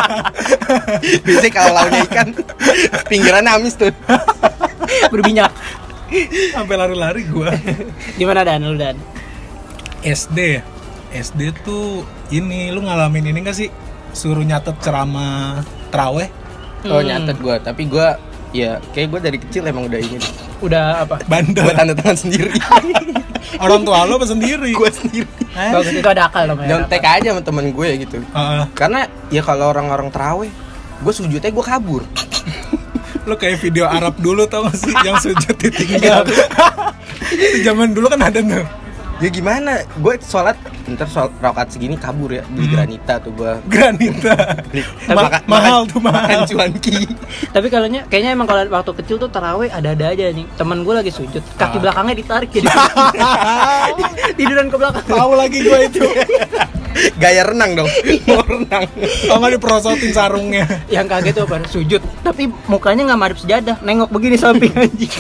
Biasanya 1.26 1.52
kalau 1.52 1.72
lauknya 1.74 2.00
ikan 2.06 2.28
pinggirannya 3.10 3.52
amis 3.52 3.74
tuh. 3.74 3.90
berminyak 5.10 5.50
sampai 6.52 6.76
lari-lari 6.76 7.22
gua. 7.26 7.54
di 8.12 8.24
mana 8.24 8.42
dan 8.42 8.62
lu 8.62 8.74
dan 8.74 8.98
SD 10.02 10.62
SD 11.10 11.42
tuh 11.62 12.02
ini 12.30 12.70
lu 12.70 12.82
ngalamin 12.82 13.26
ini 13.28 13.42
gak 13.42 13.54
sih 13.56 13.70
suruh 14.12 14.42
nyatet 14.42 14.78
ceramah 14.80 15.62
teraweh 15.90 16.30
Oh 16.82 16.98
Hmm. 16.98 17.12
nyatet 17.12 17.36
gue, 17.38 17.56
tapi 17.60 17.86
gue 17.86 18.08
ya 18.56 18.82
kayak 18.94 19.08
gue 19.14 19.20
dari 19.20 19.38
kecil 19.38 19.64
emang 19.70 19.90
udah 19.90 20.00
ini. 20.00 20.20
Udah 20.60 21.06
apa? 21.06 21.22
bandel 21.26 21.66
Gue 21.70 21.74
tanda 21.76 21.94
tangan 21.94 22.18
sendiri. 22.18 22.52
orang 23.64 23.82
tua 23.82 24.06
lo 24.06 24.22
apa 24.22 24.28
sendiri 24.30 24.70
gue 24.72 24.90
sendiri. 24.90 25.30
Eh? 25.56 25.72
Bagus 25.74 25.94
itu 25.94 26.10
ada 26.10 26.30
akal 26.30 26.44
namanya. 26.50 26.68
Nyontek 26.78 27.04
aja 27.04 27.28
sama 27.34 27.42
temen 27.42 27.66
gue 27.74 27.90
gitu. 28.06 28.18
Heeh. 28.22 28.64
Karena 28.74 29.10
ya 29.30 29.42
kalau 29.42 29.70
orang-orang 29.74 30.10
terawih, 30.10 30.52
gue 31.02 31.14
sujudnya 31.14 31.50
gue 31.52 31.66
kabur. 31.66 32.04
lo 33.28 33.38
kayak 33.38 33.62
video 33.62 33.86
Arab 33.86 34.18
dulu 34.18 34.50
tau 34.50 34.66
gak 34.66 34.74
sih 34.74 34.96
yang 35.06 35.22
sujud 35.22 35.54
ditinggal 35.54 36.26
Itu 37.30 37.58
zaman 37.62 37.94
dulu 37.94 38.10
kan 38.10 38.26
ada 38.26 38.42
tuh 38.42 38.66
Ya 39.20 39.28
gimana? 39.28 39.84
Gue 39.96 40.16
sholat, 40.18 40.56
ntar 40.88 41.04
sholat 41.06 41.36
rakaat 41.38 41.68
segini 41.70 41.94
kabur 41.94 42.32
ya 42.32 42.40
beli 42.48 42.72
granita 42.72 43.20
tuh 43.20 43.36
gue. 43.36 43.52
granita 43.68 44.32
Ma- 45.06 45.28
Makan- 45.28 45.44
mahal 45.46 45.80
tuh 45.84 46.00
mahal 46.00 46.24
Makan 46.24 46.40
cuanki. 46.48 47.04
Tapi 47.56 47.68
kalau 47.68 47.92
kayaknya 48.08 48.32
emang 48.32 48.48
kalau 48.48 48.64
waktu 48.66 48.92
kecil 48.96 49.16
tuh 49.18 49.28
taraweh 49.28 49.68
ada-ada 49.68 50.10
aja 50.10 50.32
nih. 50.32 50.48
Temen 50.56 50.82
gue 50.82 50.96
lagi 50.96 51.12
sujud, 51.12 51.44
kaki 51.54 51.78
Ah. 51.78 51.82
belakangnya 51.82 52.16
ditarik 52.16 52.50
jadi 52.50 52.68
tiduran 54.40 54.68
ke 54.68 54.78
belakang. 54.78 55.04
tahu 55.06 55.32
lagi 55.36 55.60
gue 55.62 55.80
itu 55.86 56.00
Gaya 57.16 57.44
renang 57.46 57.76
dong. 57.76 57.90
Mau 58.26 58.42
renang. 58.42 58.88
kalau 59.22 59.38
nggak 59.38 59.54
diperosotin 59.56 60.10
sarungnya 60.10 60.66
Yang 60.88 61.06
kaget 61.10 61.34
tuh 61.34 61.44
apa? 61.46 61.56
Sujud, 61.66 62.02
tapi 62.20 62.48
mukanya 62.66 63.04
nggak 63.06 63.20
madep 63.20 63.38
sejadah, 63.38 63.76
nengok 63.80 64.10
begini 64.10 64.36
samping 64.36 64.72
anjing. 64.74 65.12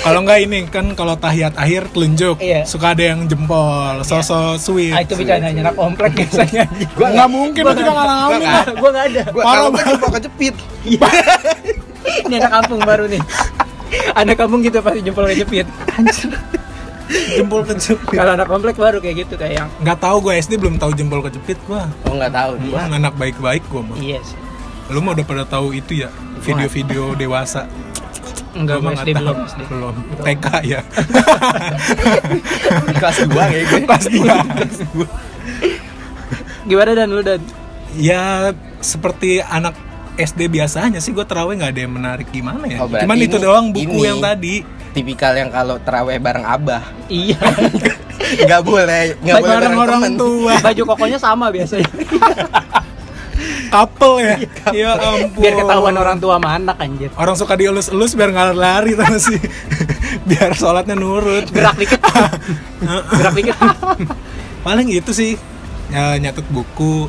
Kalau 0.00 0.20
nggak 0.20 0.38
ini 0.40 0.58
kan 0.66 0.86
kalau 0.92 1.14
tahiyat 1.14 1.54
akhir 1.54 1.90
telunjuk 1.90 2.36
Iya. 2.36 2.64
suka 2.64 2.92
ada 2.92 3.04
yang 3.06 3.24
jempol 3.24 4.00
sosok 4.00 4.56
sweet 4.56 4.92
Ah 4.92 5.00
itu 5.00 5.14
bicara 5.14 5.46
anak 5.46 5.74
komplek 5.74 6.10
biasanya. 6.14 6.64
Gua 6.96 7.08
nggak 7.10 7.28
mungkin 7.28 7.62
Gua 7.62 7.72
nggak- 7.72 7.92
ngalamin 7.92 8.40
nggak 8.40 8.66
Gua 8.74 8.90
nggak 8.90 9.06
ada. 9.06 9.22
Parah 9.26 9.44
kalau 9.44 9.68
banget. 9.70 9.86
jumpa 9.90 10.08
kejepit. 10.14 10.54
Ini 12.22 12.34
anak 12.36 12.50
kampung 12.54 12.80
baru 12.80 13.04
nih. 13.06 13.22
Anak 14.14 14.36
kampung 14.36 14.60
gitu 14.60 14.78
pasti 14.80 15.00
jempol 15.00 15.26
kejepit. 15.26 15.66
jempol 17.10 17.62
kejepit 17.64 18.06
Kalau 18.12 18.32
anak 18.32 18.46
komplek 18.46 18.76
baru 18.76 18.98
kayak 18.98 19.16
gitu 19.20 19.34
kayak 19.34 19.54
yang 19.56 19.68
nggak 19.80 19.98
tahu 19.98 20.22
gue 20.22 20.34
SD 20.36 20.56
belum 20.56 20.76
tahu 20.76 20.92
jempol 20.92 21.20
kejepit 21.20 21.58
gue 21.60 21.82
Oh 22.06 22.14
nggak 22.14 22.30
tahu. 22.30 22.50
Gua 22.66 22.86
anak 22.86 23.14
baik-baik 23.14 23.62
gue 23.64 23.82
mah 23.82 23.98
iya 23.98 24.18
sih. 24.20 24.38
lu 24.88 24.98
mah 24.98 25.12
udah 25.12 25.22
pada 25.24 25.44
tahu 25.44 25.70
itu 25.72 26.00
ya 26.00 26.10
video-video 26.40 27.14
dewasa 27.14 27.66
Enggak, 28.50 28.76
mah 28.80 28.92
SD 28.96 29.10
belum. 29.12 29.36
SD. 29.42 29.60
belum 29.64 29.94
TK 30.20 30.46
ya 30.72 30.80
Kelas 32.92 33.18
2 33.22 33.30
kayak 33.30 33.64
gue. 33.64 33.80
kelas 33.84 34.06
2 34.10 35.06
Gimana 36.62 36.90
dan 36.92 37.08
lu 37.08 37.20
dan? 37.20 37.40
ya 37.92 38.50
seperti 38.78 39.38
anak 39.40 39.74
SD 40.14 40.46
biasanya 40.48 40.98
sih 40.98 41.10
gue 41.10 41.22
terawih 41.22 41.56
nggak 41.56 41.70
ada 41.70 41.80
yang 41.80 41.90
menarik 41.92 42.28
gimana 42.28 42.62
ya 42.64 42.78
Oh, 42.78 42.88
cuman 42.88 43.16
itu 43.18 43.34
ini- 43.34 43.42
doang 43.42 43.66
buku 43.70 43.82
ini. 43.96 44.06
yang 44.06 44.20
tadi 44.20 44.62
Tipikal 44.90 45.32
yang 45.32 45.48
kalau 45.48 45.78
terawih 45.78 46.18
bareng 46.18 46.42
abah. 46.42 46.82
Iya. 47.06 47.38
Nggak 48.42 48.62
boleh, 48.64 49.14
nggak 49.16 49.36
boleh 49.36 49.46
bareng 49.48 49.70
bareng 49.70 49.74
orang 49.76 50.02
temen. 50.04 50.18
tua 50.18 50.54
Baju 50.60 50.82
kokonya 50.84 51.14
sama 51.16 51.46
biasanya. 51.48 51.86
couple 53.68 54.14
ya 54.18 54.34
ya 54.70 54.90
ampun 54.96 55.40
Biar 55.40 55.54
ketahuan 55.56 55.94
orang 55.94 56.16
tua 56.16 56.36
sama 56.36 56.48
anak 56.54 56.76
anjir. 56.76 57.08
orang 57.14 57.34
suka 57.34 57.54
dielus-elus 57.54 58.12
biar 58.12 58.28
nggak 58.28 58.52
lari 58.52 58.92
tau 58.94 59.16
sih 59.16 59.38
biar 60.28 60.52
sholatnya 60.52 60.94
nurut 60.94 61.48
Gerak 61.48 61.76
dikit. 61.76 62.00
Gerak 63.12 63.34
dikit. 63.34 63.56
paling 64.60 64.88
itu 64.88 65.10
sih 65.10 65.34
ya, 65.88 66.16
nyatet 66.16 66.44
buku 66.46 67.08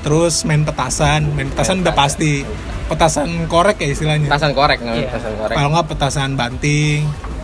terus 0.00 0.42
main 0.42 0.62
petasan 0.62 1.26
main 1.32 1.48
petasan 1.48 1.80
udah 1.80 1.92
pasti 1.92 2.44
petasan 2.84 3.48
korek 3.48 3.78
ya 3.78 3.88
istilahnya 3.88 4.28
Petasan 4.28 4.52
korek 4.52 4.78
nggak 4.78 4.94
Iya. 4.94 5.08
petasan 5.08 5.32
korek. 5.34 5.54
kalau 5.54 5.68
nggak 5.70 5.86
petasan 5.88 6.30
banting 6.34 7.00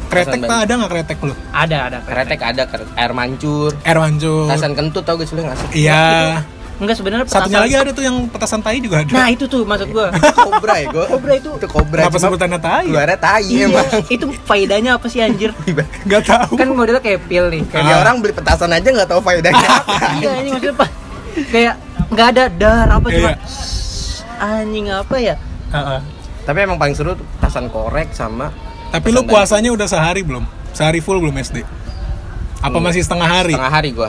kretek 0.07 0.41
tak 0.41 0.59
ada 0.61 0.73
nggak 0.77 0.91
kretek 0.93 1.19
lu 1.21 1.35
Ada, 1.51 1.77
ada. 1.87 1.99
Kretek 2.03 2.41
ada 2.41 2.63
kre- 2.65 2.93
air 2.93 3.13
mancur. 3.13 3.71
air 3.81 3.97
mancur 3.97 4.47
Petasan 4.47 4.75
kentut 4.75 5.03
tau 5.03 5.15
gak 5.15 5.25
sih 5.25 5.35
lu 5.35 5.43
nggak 5.43 5.57
sih? 5.57 5.69
iya 5.81 6.45
Enggak 6.81 6.97
sebenarnya 6.97 7.25
satunya 7.25 7.37
petasan- 7.47 7.63
lagi 7.63 7.75
ada 7.77 7.91
tuh 7.93 8.03
yang 8.03 8.17
petasan 8.27 8.61
tai 8.61 8.81
juga 8.81 8.97
ada 8.99 9.13
Nah, 9.13 9.29
itu 9.29 9.45
tuh 9.45 9.63
maksud 9.63 9.89
gua. 9.91 10.09
Kobra 10.49 10.75
ya 10.75 10.87
gue. 10.89 11.05
Kobra 11.07 11.33
itu 11.35 11.51
Itu 11.55 11.67
kobra. 11.67 12.01
cuma 12.07 12.19
sebutannya 12.19 12.57
tai 12.59 12.87
Keluarnya 12.87 13.19
tai 13.19 13.45
Iya, 13.45 13.65
emang. 13.69 13.87
itu 14.09 14.25
faedahnya 14.43 14.91
apa 14.93 15.07
sih 15.07 15.21
anjir? 15.21 15.53
nggak 16.09 16.23
tahu 16.25 16.57
Kan 16.57 16.73
modelnya 16.73 16.99
kayak 16.99 17.21
pil 17.27 17.47
nih. 17.47 17.63
Kayak 17.67 17.83
Ah. 17.83 17.87
dia 17.87 17.97
orang 18.01 18.17
beli 18.19 18.33
petasan 18.33 18.71
aja 18.71 18.89
nggak 18.89 19.07
tahu 19.07 19.21
faedahnya 19.21 19.69
apa. 19.69 19.95
Iya, 20.17 20.31
ini 20.41 20.49
maksudnya 20.51 20.75
apa? 20.75 20.87
Kayak 21.47 21.75
nggak 22.09 22.27
ada 22.29 22.45
dar 22.51 22.87
apa 22.91 23.07
cuma 23.09 23.31
Iya. 23.31 23.37
anjing 24.41 24.87
apa 24.89 25.17
ya? 25.17 25.35
Heeh. 25.71 26.01
Tapi 26.41 26.59
emang 26.59 26.77
paling 26.77 26.95
seru 26.95 27.13
tuh 27.13 27.27
petasan 27.37 27.69
korek 27.69 28.11
sama 28.11 28.49
tapi 28.91 29.13
lu 29.13 29.23
puasanya 29.23 29.71
udah 29.71 29.87
sehari 29.87 30.19
belum 30.21 30.43
sehari 30.71 30.99
full 30.99 31.21
belum 31.21 31.37
SD 31.37 31.63
apa 32.61 32.77
Hmm. 32.77 32.85
masih 32.85 33.01
setengah 33.01 33.25
hari 33.25 33.55
Setengah 33.57 33.73
hari 33.73 33.91
gua. 33.91 34.09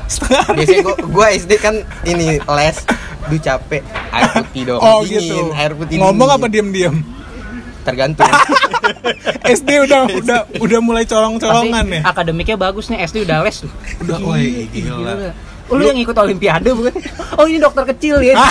Biasanya 0.51 0.81
gua, 0.83 0.95
gua 1.07 1.25
SD 1.31 1.51
kan 1.55 1.75
ini 2.03 2.35
les, 2.37 2.77
duh 3.25 3.39
capek, 3.39 3.79
air 4.11 4.27
putih 4.37 4.61
dong, 4.67 4.79
oh 4.79 5.01
dingin, 5.01 5.23
gitu 5.23 5.37
air 5.55 5.71
putih 5.71 5.95
ngomong 5.97 6.27
dingin. 6.27 6.37
apa 6.37 6.47
diem-diem 6.47 6.95
Tergantung. 7.81 8.29
SD 9.57 9.69
udah 9.89 10.01
udah 10.21 10.39
udah 10.59 10.79
mulai 10.83 11.07
colong-colongan 11.07 11.85
ya 11.89 12.01
akademiknya 12.05 12.53
bagus 12.53 12.91
nih, 12.91 13.01
SD 13.01 13.25
udah 13.25 13.41
les 13.41 13.57
tuh. 13.57 13.71
Udah, 14.03 14.17
Gila, 14.19 14.27
woi, 14.29 14.67
gila. 14.69 15.13
Oh, 15.71 15.79
lu 15.79 15.87
yang 15.87 15.95
ikut 15.97 16.11
olimpiade 16.13 16.67
bukan? 16.75 16.91
Oh, 17.39 17.47
ini 17.47 17.55
dokter 17.55 17.87
kecil 17.95 18.19
ya. 18.19 18.35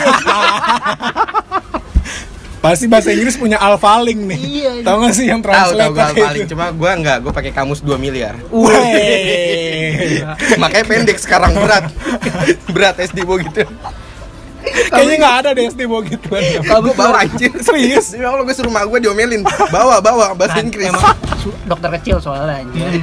pasti 2.61 2.85
bahasa 2.85 3.09
Inggris 3.09 3.35
punya 3.35 3.57
alfaling 3.57 4.29
nih 4.29 4.37
Iya, 4.37 4.71
iya. 4.77 4.85
tau 4.85 5.01
gak 5.01 5.15
sih 5.17 5.27
yang 5.27 5.41
tahu 5.41 5.49
tahu 5.49 5.57
translate 5.73 5.89
gua 5.89 6.05
pakai 6.05 6.23
paling 6.23 6.43
itu? 6.45 6.51
cuma 6.53 6.67
gua 6.71 6.91
enggak, 6.93 7.19
gua 7.25 7.33
pakai 7.33 7.53
kamus 7.53 7.81
2 7.81 7.97
miliar. 7.97 8.35
Wey. 8.53 10.21
Makanya 10.61 10.85
pendek 10.85 11.17
sekarang 11.17 11.57
berat. 11.57 11.89
berat 12.69 12.97
SD 13.01 13.25
gua 13.25 13.41
gitu. 13.41 13.65
kayaknya 14.93 15.17
nggak 15.17 15.37
ada 15.41 15.49
deh 15.57 15.73
SD 15.73 15.89
bawa 15.89 16.05
gituan 16.05 16.43
Kalau 16.61 16.81
gua 16.85 16.95
bawa 16.95 17.17
anjir. 17.25 17.49
Serius? 17.65 18.13
Demi 18.13 18.29
Allah 18.29 18.45
gua 18.45 18.53
suruh 18.53 18.69
mak 18.69 18.85
gua 18.85 19.01
diomelin. 19.01 19.41
Bawa, 19.73 20.05
bawa 20.05 20.37
bahasa 20.37 20.61
Kan, 20.61 20.69
Inggris. 20.69 20.93
Emang 20.93 21.17
dokter 21.65 21.89
kecil 21.97 22.21
soalnya 22.21 22.61
anjir. 22.61 23.01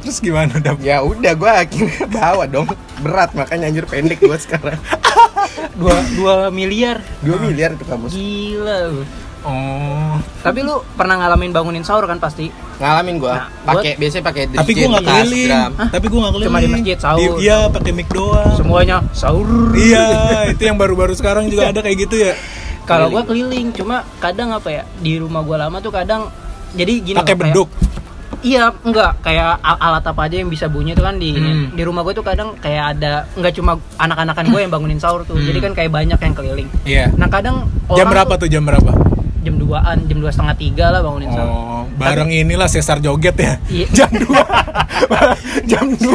terus 0.00 0.16
gimana 0.16 0.56
Ya 0.80 1.02
udah 1.02 1.34
gua 1.34 1.66
akhirnya 1.66 2.06
bawa 2.06 2.46
dong. 2.46 2.70
Berat 3.02 3.34
makanya 3.34 3.66
anjir 3.66 3.82
pendek 3.84 4.22
gua 4.22 4.38
sekarang. 4.38 4.78
Dua, 5.72 5.96
dua 6.12 6.34
miliar. 6.48 7.02
2 7.20 7.36
miliar 7.40 7.74
itu 7.74 7.84
kamus. 7.84 8.12
Gila 8.12 8.76
lu. 8.88 9.02
oh 9.40 10.16
Tapi 10.40 10.60
lu 10.60 10.84
pernah 10.94 11.16
ngalamin 11.16 11.48
bangunin 11.48 11.80
sahur 11.80 12.04
kan 12.04 12.16
pasti? 12.16 12.52
Ngalamin 12.76 13.16
gua. 13.16 13.32
Nah, 13.34 13.46
gua- 13.66 13.80
Pakai 13.80 13.92
biasanya 13.96 14.24
pakai 14.26 14.42
tapi 14.48 14.70
gua 14.74 14.86
nggak 14.90 15.04
keliling 15.06 15.50
tapi 15.88 16.06
gua 16.06 16.18
nggak 16.20 16.34
keliling 16.34 16.48
Cuma 16.48 16.58
di 16.58 16.68
masjid, 16.70 16.98
sahur. 16.98 17.18
Di- 17.18 17.40
iya 17.40 17.58
pakai 17.66 17.90
mic 17.90 18.08
doang 18.10 18.52
Semuanya 18.54 18.96
sahur. 19.10 19.48
iya 19.74 20.06
itu 20.52 20.62
yang 20.62 20.76
baru-baru 20.76 21.12
sekarang 21.12 21.48
juga 21.48 21.68
ada 21.68 21.80
kayak 21.80 21.98
gitu 22.04 22.16
ya 22.20 22.32
Kalau 22.82 23.06
gua 23.08 23.22
keliling, 23.22 23.70
cuma 23.70 24.02
kadang 24.18 24.50
apa 24.50 24.68
ya? 24.68 24.82
Di 24.96 25.16
rumah 25.16 25.40
gua 25.40 25.56
lama 25.62 25.78
tuh 25.78 25.90
kadang 25.90 26.28
jadi 26.70 26.92
gini 27.00 27.16
pakai 27.16 27.34
beduk 27.34 27.66
Iya, 28.40 28.72
enggak 28.80 29.20
kayak 29.20 29.60
al- 29.60 29.80
alat 29.82 30.04
apa 30.06 30.20
aja 30.22 30.36
yang 30.36 30.48
bisa 30.48 30.66
bunyi 30.66 30.90
itu 30.90 31.00
kan 31.00 31.14
di 31.14 31.32
Hmm. 31.32 31.70
di 31.70 31.82
rumah 31.82 32.00
gue 32.00 32.12
tuh 32.12 32.22
kadang 32.22 32.56
kayak 32.56 32.94
ada 32.94 33.28
enggak 33.34 33.52
cuma 33.52 33.72
anak-anakan 33.96 34.44
gue 34.46 34.60
yang 34.60 34.70
bangunin 34.70 34.96
sahur 34.96 35.22
tuh. 35.22 35.34
Hmm. 35.34 35.44
Jadi 35.44 35.58
kan 35.60 35.72
kayak 35.72 35.90
banyak 35.90 36.18
yang 36.18 36.34
keliling. 36.34 36.68
iya 36.82 37.04
Nah, 37.12 37.26
kadang 37.26 37.68
jam 37.90 38.06
berapa 38.06 38.32
tuh 38.34 38.46
jam 38.46 38.62
berapa 38.62 38.92
Jam 39.40 39.56
2-an, 39.56 40.04
jam 40.04 40.20
dua 40.20 40.28
setengah 40.28 40.52
tiga 40.54 40.86
lah 40.88 41.00
bangunin 41.00 41.28
sahur. 41.30 41.48
oh 41.48 41.82
bareng 41.96 42.28
inilah 42.28 42.64
sesar 42.66 42.96
joget 42.98 43.32
ya 43.34 43.56
Iya. 43.66 43.86
jam 43.98 44.10
2 44.12 44.36
jam 45.64 45.84
2 45.90 46.12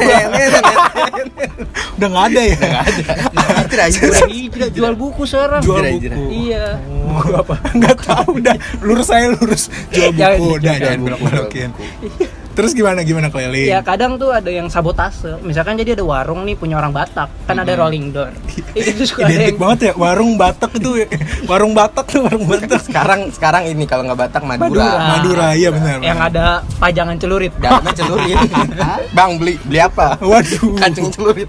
udah 1.95 2.07
nggak 2.07 2.25
ada 2.27 2.41
ya. 2.43 2.57
Ih, 4.27 4.45
tidak 4.47 4.69
jual 4.71 4.93
buku 4.93 5.23
sekarang. 5.23 5.61
jual 5.61 5.81
buku. 5.95 6.23
Iya. 6.29 6.65
Buku 7.15 7.31
apa? 7.31 7.55
Nggak 7.71 7.97
tahu 8.03 8.29
udah 8.43 8.55
lurus 8.83 9.07
saya 9.07 9.31
lurus. 9.31 9.63
Jual 9.95 10.11
buku 10.35 10.59
udah 10.59 10.75
jangan 10.75 10.99
buku, 10.99 11.05
belok-belokin 11.07 11.69
terus 12.55 12.71
gimana 12.71 13.03
gimana 13.03 13.27
keliling 13.27 13.67
Ya 13.67 13.83
kadang 13.83 14.15
tuh 14.15 14.31
ada 14.31 14.47
yang 14.47 14.71
sabotase. 14.71 15.37
Misalkan 15.43 15.75
jadi 15.75 15.93
ada 15.93 16.01
warung 16.01 16.41
nih 16.43 16.55
punya 16.55 16.79
orang 16.79 16.89
Batak, 16.89 17.27
kan 17.45 17.55
ada 17.59 17.75
rolling 17.75 18.09
door. 18.09 18.31
Itu 18.75 19.03
suka 19.03 19.27
identik 19.27 19.55
yang 19.55 19.59
banget 19.59 19.79
ya 19.79 19.93
warung 19.95 20.33
Batak 20.35 20.71
itu 20.73 20.89
warung 21.51 21.75
Batak 21.75 22.05
tuh 22.07 22.23
warung 22.23 22.47
Batak 22.47 22.81
sekarang 22.81 23.27
sekarang 23.29 23.67
ini 23.67 23.83
kalau 23.83 24.07
nggak 24.07 24.19
Batak 24.27 24.43
Madura. 24.43 24.67
Madura. 24.71 25.09
Madura 25.11 25.47
iya 25.53 25.69
benar 25.69 25.99
yang 25.99 26.19
benar. 26.19 26.31
ada 26.31 26.45
pajangan 26.79 27.17
celurit. 27.19 27.53
Dalamnya 27.59 27.93
celurit. 28.01 28.37
Bang 29.11 29.35
beli 29.35 29.59
beli 29.61 29.79
apa? 29.79 30.15
waduh 30.19 30.73
Kancing 30.79 31.11
celurit. 31.11 31.47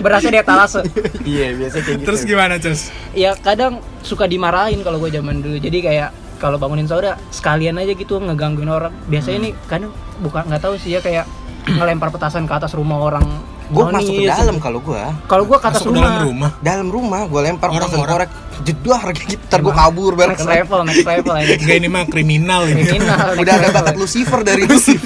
Berasa 0.00 0.28
di 0.28 0.38
etalase. 0.38 0.80
iya, 1.24 1.52
biasa 1.52 1.76
kayak 1.80 1.96
gitu. 2.00 2.06
terus 2.08 2.20
gimana 2.24 2.56
cus 2.56 2.88
ya 3.12 3.36
kadang 3.36 3.78
suka 4.00 4.24
dimarahin 4.24 4.80
kalau 4.80 4.96
gue 4.98 5.10
zaman 5.10 5.40
dulu 5.40 5.56
jadi 5.58 5.78
kayak 5.80 6.08
kalau 6.38 6.56
bangunin 6.56 6.86
saudara 6.86 7.18
sekalian 7.28 7.76
aja 7.76 7.92
gitu 7.92 8.16
ngegangguin 8.16 8.66
orang 8.66 8.94
biasanya 9.04 9.36
Hmm. 9.36 9.44
nih 9.44 9.54
kadang 9.66 9.90
bukan 10.18 10.42
nggak 10.44 10.62
tahu 10.62 10.74
sih 10.74 10.90
ya 10.90 11.00
kayak 11.00 11.26
ngelempar 11.68 12.08
petasan 12.08 12.42
ke 12.42 12.54
atas 12.54 12.72
rumah 12.72 12.98
orang 12.98 13.26
gue 13.68 13.84
masuk 13.84 14.14
ke 14.16 14.24
dalam 14.24 14.56
kalau 14.56 14.80
gue 14.80 14.96
Kalau 15.28 15.44
gua 15.44 15.58
ke 15.58 15.68
atas 15.68 15.84
Masuk 15.84 15.92
rumah. 15.92 16.08
dalam 16.08 16.24
rumah. 16.24 16.50
dalam 16.58 16.88
rumah 16.88 17.20
gue 17.22 17.40
lempar 17.42 17.68
Orang- 17.68 17.84
petasan 17.84 18.00
orang. 18.00 18.10
korek 18.16 18.30
kayak 18.58 19.28
gitu 19.28 19.44
ntar 19.44 19.60
gue 19.60 19.74
kabur 19.74 20.12
bareng 20.14 20.32
Next 20.32 20.48
level, 20.48 20.80
next 20.82 21.04
level 21.04 21.34
ini. 21.36 21.52
Enggak 21.54 21.76
ini 21.76 21.88
mah 21.88 22.04
kriminal 22.04 22.62
ini. 22.64 22.82
Kriminal. 22.82 23.26
udah 23.42 23.52
ada 23.54 23.68
bakat 23.70 23.94
Lucifer 23.94 24.40
dari 24.40 24.64
itu 24.64 24.76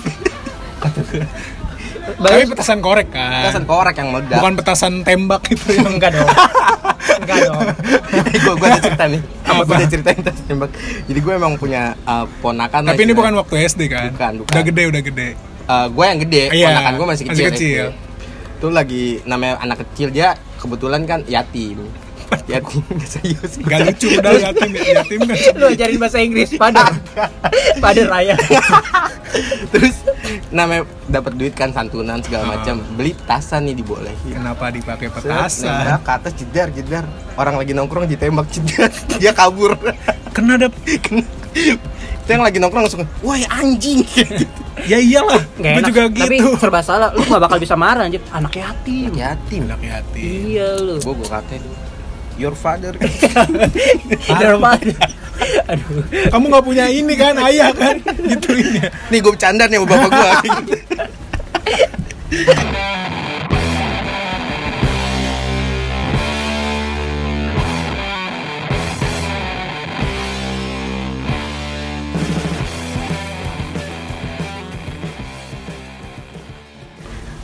Tapi 2.15 2.43
petasan 2.47 2.79
korek 2.79 3.09
kan. 3.09 3.43
petasan 3.43 3.65
korek 3.65 3.95
yang 3.95 4.09
meledak 4.11 4.39
Bukan 4.39 4.55
petasan 4.55 4.93
tembak 5.03 5.43
itu 5.49 5.67
yang 5.73 5.91
enggak 5.93 6.11
dong. 6.13 6.29
Enggak 7.23 7.39
dong. 7.47 7.61
gue 8.43 8.55
gue 8.59 8.69
ada 8.69 8.81
cerita 8.83 9.05
nih 9.07 9.21
apa 9.49 9.63
gue 9.63 9.75
ada 9.77 9.87
ceritain 9.89 10.17
petasan 10.19 10.45
tembak 10.49 10.71
jadi 11.07 11.19
gue 11.23 11.33
emang 11.33 11.53
punya 11.61 11.83
uh, 12.09 12.25
ponakan 12.41 12.81
lah 12.89 12.93
Tapi 12.95 13.03
ini 13.07 13.15
bukan 13.15 13.33
waktu 13.39 13.55
SD 13.69 13.81
kan? 13.91 14.11
Bukan, 14.15 14.33
bukan. 14.43 14.53
Udah 14.53 14.63
gede, 14.65 14.83
udah 14.91 15.03
gede. 15.03 15.29
Uh, 15.63 15.87
gue 15.89 16.05
yang 16.05 16.21
gede 16.21 16.43
Iya, 16.51 16.67
ponakan 16.75 16.93
gue 16.93 17.07
masih 17.07 17.25
masih 17.31 17.45
kecil, 17.47 17.55
kecil. 17.55 17.87
Itu 18.59 18.67
lagi 18.71 19.05
namanya 19.27 19.55
anak 19.63 19.79
kecil 19.87 20.09
dia 20.11 20.35
kebetulan 20.59 21.03
kan 21.07 21.21
yatim 21.27 21.87
yatim 22.47 22.83
serius 23.03 23.53
Gak 23.61 23.79
lucu 23.85 24.07
udah 24.13 24.33
yatim 24.43 24.71
yatim 24.73 25.21
kan. 25.23 25.37
Lu 25.55 25.65
ajarin 25.69 25.99
bahasa 25.99 26.19
Inggris 26.19 26.51
pada 26.55 26.89
pada 27.79 28.03
raya. 28.05 28.35
terus 29.73 29.97
namanya 30.51 30.85
dapat 31.07 31.33
duit 31.35 31.53
kan 31.53 31.71
santunan 31.71 32.21
segala 32.21 32.45
Ah. 32.45 32.51
macam 32.55 32.75
beli 32.93 33.13
petasan 33.15 33.65
nih 33.65 33.75
dibolehin 33.75 34.33
Kenapa 34.35 34.69
dipakai 34.69 35.09
petasan? 35.09 35.73
nembak 35.73 36.01
ke 36.03 36.11
atas 36.13 36.33
jedar 36.35 36.69
jedar 36.69 37.05
orang 37.35 37.57
lagi 37.57 37.73
nongkrong 37.73 38.05
ditembak 38.07 38.45
jedar 38.49 38.93
dia 39.17 39.33
kabur 39.33 39.73
Kena 40.31 40.57
ada 40.57 40.69
Kena. 41.05 41.25
itu 41.53 42.29
yang 42.29 42.43
lagi 42.43 42.59
nongkrong 42.59 42.85
langsung 42.85 43.05
wah 43.19 43.37
anjing 43.55 44.05
Ya 44.83 44.99
iyalah, 44.99 45.39
Nggak 45.55 45.69
gue 45.71 45.79
enak. 45.79 45.87
juga 45.87 46.03
Tapi 46.27 46.37
gitu. 46.39 46.51
serba 46.59 46.81
salah. 46.81 47.13
Lu 47.13 47.23
gak 47.23 47.39
bakal 47.39 47.61
bisa 47.61 47.77
marah 47.77 48.03
anjir. 48.03 48.19
Anak 48.33 48.57
yatim. 48.57 49.15
yatim 49.15 49.63
Anak 49.63 49.79
yatim. 49.79 50.43
Iya 50.49 50.69
lu. 50.75 50.97
gue 50.99 51.13
gue 51.13 51.29
katain 51.29 51.63
your 52.43 52.59
father 52.59 52.91
Iya, 54.35 54.59
Pak. 54.59 54.83
Aduh. 55.71 56.03
Kamu 56.35 56.45
nggak 56.51 56.65
punya 56.67 56.87
ini 56.91 57.15
kan, 57.15 57.39
ayah 57.39 57.71
kan? 57.71 58.03
Gituin 58.03 58.83
ya. 58.83 58.91
nih 59.11 59.19
gue 59.23 59.33
bercanda 59.33 59.65
nih 59.71 59.79
sama 59.79 59.87
bapak 59.91 60.11
gue 60.11 60.31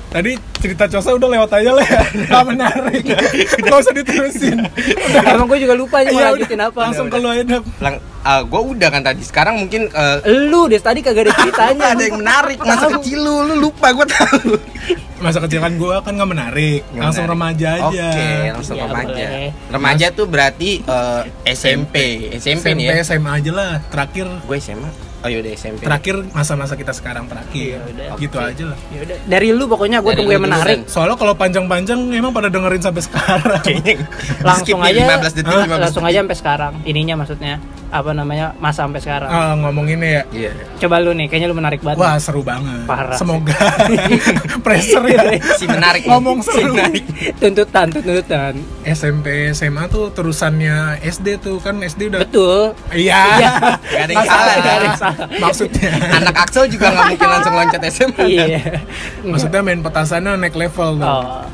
Tadi 0.08 0.32
cerita 0.56 0.88
Cosa 0.88 1.12
udah 1.12 1.28
lewat 1.28 1.50
aja 1.52 1.70
lah 1.70 1.84
ya. 1.92 2.00
Gak 2.24 2.44
menarik. 2.46 3.04
Gak 3.60 3.76
usah 3.76 3.92
diterusin. 3.92 4.56
Udah. 4.56 5.22
Emang 5.36 5.46
gue 5.46 5.58
juga 5.60 5.74
lupa 5.74 6.00
nih 6.00 6.10
mau 6.10 6.18
Iya, 6.18 6.28
lanjutin 6.32 6.56
udah. 6.56 6.68
apa. 6.68 6.80
Langsung 6.82 7.06
ke 7.06 7.16
lu 7.16 7.28
aja. 7.28 7.44
Lang, 7.78 7.94
uh, 8.22 8.42
gue 8.42 8.60
udah 8.72 8.88
kan 8.88 9.02
tadi 9.02 9.20
sekarang 9.20 9.54
mungkin 9.58 9.86
uh, 9.90 10.24
Lu 10.24 10.64
deh 10.64 10.78
tadi 10.78 11.00
kagak 11.00 11.28
ada 11.28 11.32
ceritanya. 11.36 11.84
ada 11.92 12.02
yang 12.02 12.16
menarik 12.16 12.58
masa 12.58 12.88
kecil 12.90 13.18
lu 13.18 13.34
lu 13.44 13.54
lupa 13.60 13.92
gue 13.92 14.06
tahu 14.06 14.56
Masa 15.18 15.42
kecil 15.42 15.58
kan 15.58 15.74
gue 15.74 15.94
kan 15.98 16.12
gak 16.14 16.30
menarik. 16.30 16.80
Nggak 16.88 17.02
Langsung 17.04 17.26
menarik. 17.26 17.36
remaja 17.36 17.68
aja. 17.70 18.06
Oke, 18.08 18.26
langsung 18.50 18.76
Iya, 18.76 18.84
remaja. 18.86 19.12
boleh. 19.28 19.48
Remaja 19.68 20.06
tuh 20.10 20.26
berarti 20.26 20.70
eh, 20.80 21.22
SMP. 21.50 21.94
SMP, 22.34 22.64
nih 22.72 22.84
ya. 22.88 23.02
SMA 23.02 23.30
aja 23.34 23.50
lah. 23.50 23.72
Terakhir 23.84 24.26
Gue 24.40 24.56
SMA. 24.56 24.88
Oh 25.18 25.26
yaudah 25.26 25.50
SMP. 25.50 25.82
terakhir 25.82 26.14
masa-masa 26.30 26.78
kita 26.78 26.94
sekarang 26.94 27.26
terakhir. 27.26 27.50
Iya, 27.50 27.78
udah. 27.82 28.06
Gitu 28.22 28.36
aja 28.38 28.64
lah. 28.70 28.78
Ya 28.94 29.00
udah. 29.02 29.16
Dari 29.26 29.48
lu 29.50 29.64
pokoknya 29.66 29.98
gue 29.98 30.12
tunggu 30.14 30.30
yang 30.30 30.46
dulu, 30.46 30.54
menarik. 30.54 30.86
Dan. 30.86 30.86
Soalnya 30.86 31.16
kalau 31.18 31.34
panjang-panjang 31.34 31.98
emang 32.14 32.30
pada 32.30 32.46
dengerin 32.46 32.78
sampai 32.78 33.02
sekarang. 33.02 33.62
Langsung 34.48 34.78
aja. 34.78 35.18
15 35.18 35.34
detik, 35.34 35.50
Hah? 35.50 35.66
15 35.66 35.82
langsung 35.82 36.04
aja 36.06 36.18
sampai 36.22 36.38
sekarang. 36.38 36.72
Ininya 36.86 37.14
maksudnya 37.18 37.58
apa 37.88 38.12
namanya 38.12 38.52
masa 38.60 38.84
sampai 38.84 39.00
sekarang. 39.00 39.26
Ah, 39.26 39.56
ngomonginnya 39.56 40.08
ya. 40.08 40.22
Iya. 40.30 40.50
Coba 40.78 41.00
lu 41.00 41.10
nih, 41.16 41.26
kayaknya 41.26 41.48
lu 41.50 41.56
menarik 41.56 41.80
banget. 41.82 41.98
Wah 41.98 42.14
seru 42.20 42.44
banget. 42.44 42.84
Parah. 42.86 43.16
Semoga 43.16 43.56
pressure 44.64 45.02
ya. 45.08 45.18
Si 45.56 45.64
menarik. 45.66 46.04
Ngomong 46.06 46.44
Si 46.44 46.52
seru. 46.52 46.76
menarik. 46.76 47.04
tuntutan, 47.40 47.90
tuntutan. 47.90 48.54
SMP 48.84 49.50
SMA 49.50 49.88
tuh 49.88 50.12
terusannya 50.12 51.00
SD 51.02 51.40
tuh 51.40 51.58
kan 51.58 51.80
SD 51.80 52.12
udah. 52.12 52.20
Betul. 52.22 52.76
Iya. 52.92 53.20
Iya. 53.34 53.50
Gak 53.82 54.02
ada 54.04 54.12
yang 54.14 54.26
salah. 54.28 55.07
Maksudnya. 55.42 55.90
Anak 56.14 56.36
Axel 56.38 56.66
juga 56.66 56.90
nggak 56.90 57.04
mungkin 57.08 57.28
langsung 57.28 57.54
loncat 57.54 57.82
SMA. 57.88 58.14
kan? 58.14 58.26
Iya. 58.26 58.60
Maksudnya 59.22 59.60
main 59.60 59.80
petasannya 59.80 60.32
naik 60.36 60.54
level 60.54 60.98
tuh. 60.98 61.06
Oh. 61.06 61.44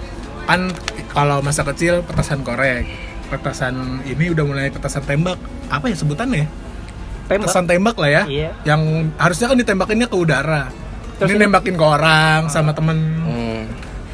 Kan 0.45 0.71
kalau 1.11 1.41
masa 1.41 1.63
kecil 1.65 2.03
petasan 2.03 2.43
korek. 2.43 2.87
Petasan 3.29 4.05
ini 4.05 4.31
udah 4.31 4.45
mulai 4.45 4.69
petasan 4.69 5.03
tembak. 5.03 5.39
Apa 5.69 5.89
ya 5.89 5.97
sebutannya? 5.97 6.47
Tembak. 7.25 7.49
Petasan 7.49 7.65
tembak 7.65 7.97
lah 7.97 8.11
ya. 8.11 8.23
Iya. 8.25 8.51
Yang 8.65 8.81
harusnya 9.17 9.47
kan 9.49 9.57
ditembakinnya 9.57 10.07
ke 10.07 10.17
udara. 10.17 10.69
Terus 11.15 11.31
ini 11.31 11.37
ini- 11.37 11.45
nembakin 11.47 11.75
ke 11.75 11.85
orang 11.85 12.41
sama 12.51 12.75
temen. 12.75 12.99
Hmm. 13.23 13.44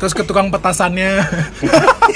Terus 0.01 0.13
ke 0.13 0.25
tukang 0.25 0.49
petasannya. 0.49 1.21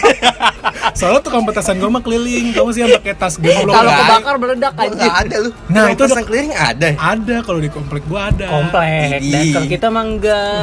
Soalnya 0.99 1.21
tukang 1.21 1.45
petasan 1.45 1.77
gue 1.77 1.87
mah 1.87 2.01
keliling, 2.01 2.55
kamu 2.55 2.71
sih 2.71 2.81
yang 2.81 2.97
pakai 2.97 3.13
tas 3.13 3.37
gemblong. 3.37 3.69
Kalau 3.69 3.85
Nggak. 3.85 4.01
kebakar 4.01 4.35
meledak 4.39 4.75
aja. 4.75 4.89
nggak 4.91 5.17
ada 5.21 5.37
lu. 5.37 5.51
Nah, 5.69 5.85
itu 5.91 6.03
ada- 6.03 6.25
keliling 6.25 6.55
ada. 6.55 6.89
Ada 6.95 7.37
kalau 7.43 7.61
di 7.61 7.69
komplek 7.69 8.03
gua 8.07 8.31
ada. 8.31 8.47
Komplek. 8.49 9.21
Dan 9.21 9.45
kalau 9.53 9.69
kita 9.69 9.87
mah 9.89 10.05
enggak 10.07 10.61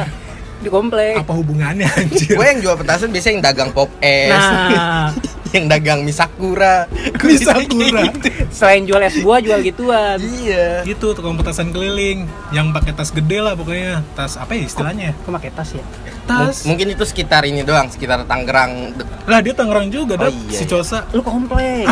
di 0.58 0.68
komplek. 0.68 1.14
Apa 1.16 1.32
hubungannya 1.32 1.86
anjir? 1.86 2.34
Gue 2.34 2.46
yang 2.48 2.58
jual 2.58 2.74
petasan 2.74 3.10
biasanya 3.10 3.32
yang 3.32 3.42
dagang 3.44 3.70
pop 3.70 3.90
es, 4.00 4.30
Nah, 4.30 5.10
yang 5.52 5.64
dagang 5.66 6.00
misakura. 6.02 6.86
Kurang. 7.22 7.64
gitu. 7.68 8.28
selain 8.50 8.82
jual 8.82 9.00
es 9.00 9.14
buah 9.20 9.38
jual 9.38 9.58
gituan. 9.60 10.16
Iya. 10.18 10.82
Gitu 10.82 11.12
tukang 11.12 11.34
petasan 11.34 11.70
keliling 11.70 12.26
yang 12.50 12.70
pakai 12.70 12.92
tas 12.92 13.08
gede 13.08 13.38
lah 13.38 13.52
pokoknya. 13.52 14.00
Tas 14.12 14.34
apa 14.34 14.52
ya 14.52 14.62
istilahnya? 14.64 15.08
Kok 15.22 15.30
pakai 15.32 15.50
tas 15.52 15.68
ya? 15.70 15.82
Tas. 16.24 16.62
M- 16.62 16.68
mungkin 16.68 16.86
itu 16.90 17.02
sekitar 17.02 17.42
ini 17.44 17.62
doang, 17.62 17.86
sekitar 17.86 18.22
Tangerang. 18.24 18.92
Lah 19.24 19.38
dia 19.38 19.52
Tangerang 19.52 19.88
juga, 19.88 20.14
Oh, 20.16 20.22
Dap. 20.22 20.32
iya, 20.32 20.52
si 20.52 20.62
iya. 20.62 20.68
Cosa. 20.68 20.98
Lu 21.12 21.20
komplek. 21.20 21.84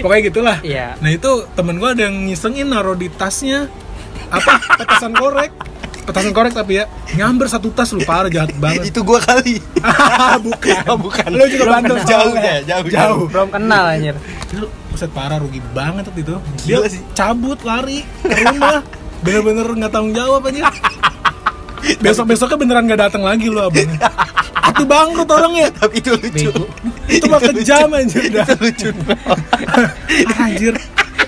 Pokoknya 0.00 0.20
gitulah. 0.24 0.56
Iya. 0.60 0.94
Nah 0.98 1.10
itu 1.10 1.30
temen 1.52 1.76
gua 1.76 1.92
ada 1.92 2.04
yang 2.04 2.14
ngisengin 2.26 2.66
naruh 2.68 2.94
di 2.94 3.06
tasnya 3.10 3.66
apa 4.28 4.60
petasan 4.76 5.12
korek. 5.12 5.50
Petasan 6.08 6.32
korek 6.32 6.56
tapi 6.56 6.80
ya 6.80 6.84
nyamber 7.12 7.52
satu 7.52 7.68
tas 7.68 7.92
lu 7.92 8.00
parah 8.00 8.32
jahat 8.32 8.56
banget. 8.56 8.88
itu 8.88 9.04
gua 9.04 9.20
kali. 9.20 9.60
bukan. 10.48 10.76
Oh, 10.88 10.96
bukan. 10.96 11.28
Lu 11.28 11.44
juga 11.44 11.64
bandel 11.68 12.00
kenal. 12.00 12.08
Jauh 12.08 12.34
ya, 12.34 12.56
jauh, 12.64 12.86
Jauh. 12.88 13.24
Belum 13.28 13.48
kenal 13.52 13.84
anjir. 13.92 14.16
Itu 14.48 14.66
Buset 14.88 15.12
parah 15.12 15.36
rugi 15.36 15.60
banget 15.76 16.08
waktu 16.08 16.24
itu. 16.24 16.34
Dia 16.64 16.80
Gila 16.80 16.88
sih. 16.88 17.00
cabut 17.12 17.60
lari 17.60 18.08
ke 18.24 18.40
rumah. 18.48 18.80
Bener-bener 19.24 19.68
nggak 19.68 19.92
tanggung 19.92 20.16
jawab 20.16 20.48
aja. 20.48 20.72
Besok-besoknya 22.00 22.56
beneran 22.56 22.84
nggak 22.88 23.00
datang 23.06 23.22
lagi 23.22 23.46
lu 23.46 23.60
abang. 23.60 23.86
Itu 24.72 24.82
bangkrut 24.88 25.28
orangnya. 25.28 25.68
Tapi 25.70 25.94
itu 26.00 26.10
lucu. 26.16 26.50
Bego. 26.50 26.64
Itu 27.06 27.24
mah 27.28 27.40
kejam 27.40 27.88
anjir 27.92 28.32
dah. 28.32 28.46
Itu 28.48 28.54
lucu. 28.58 28.88
Anjir. 30.42 30.74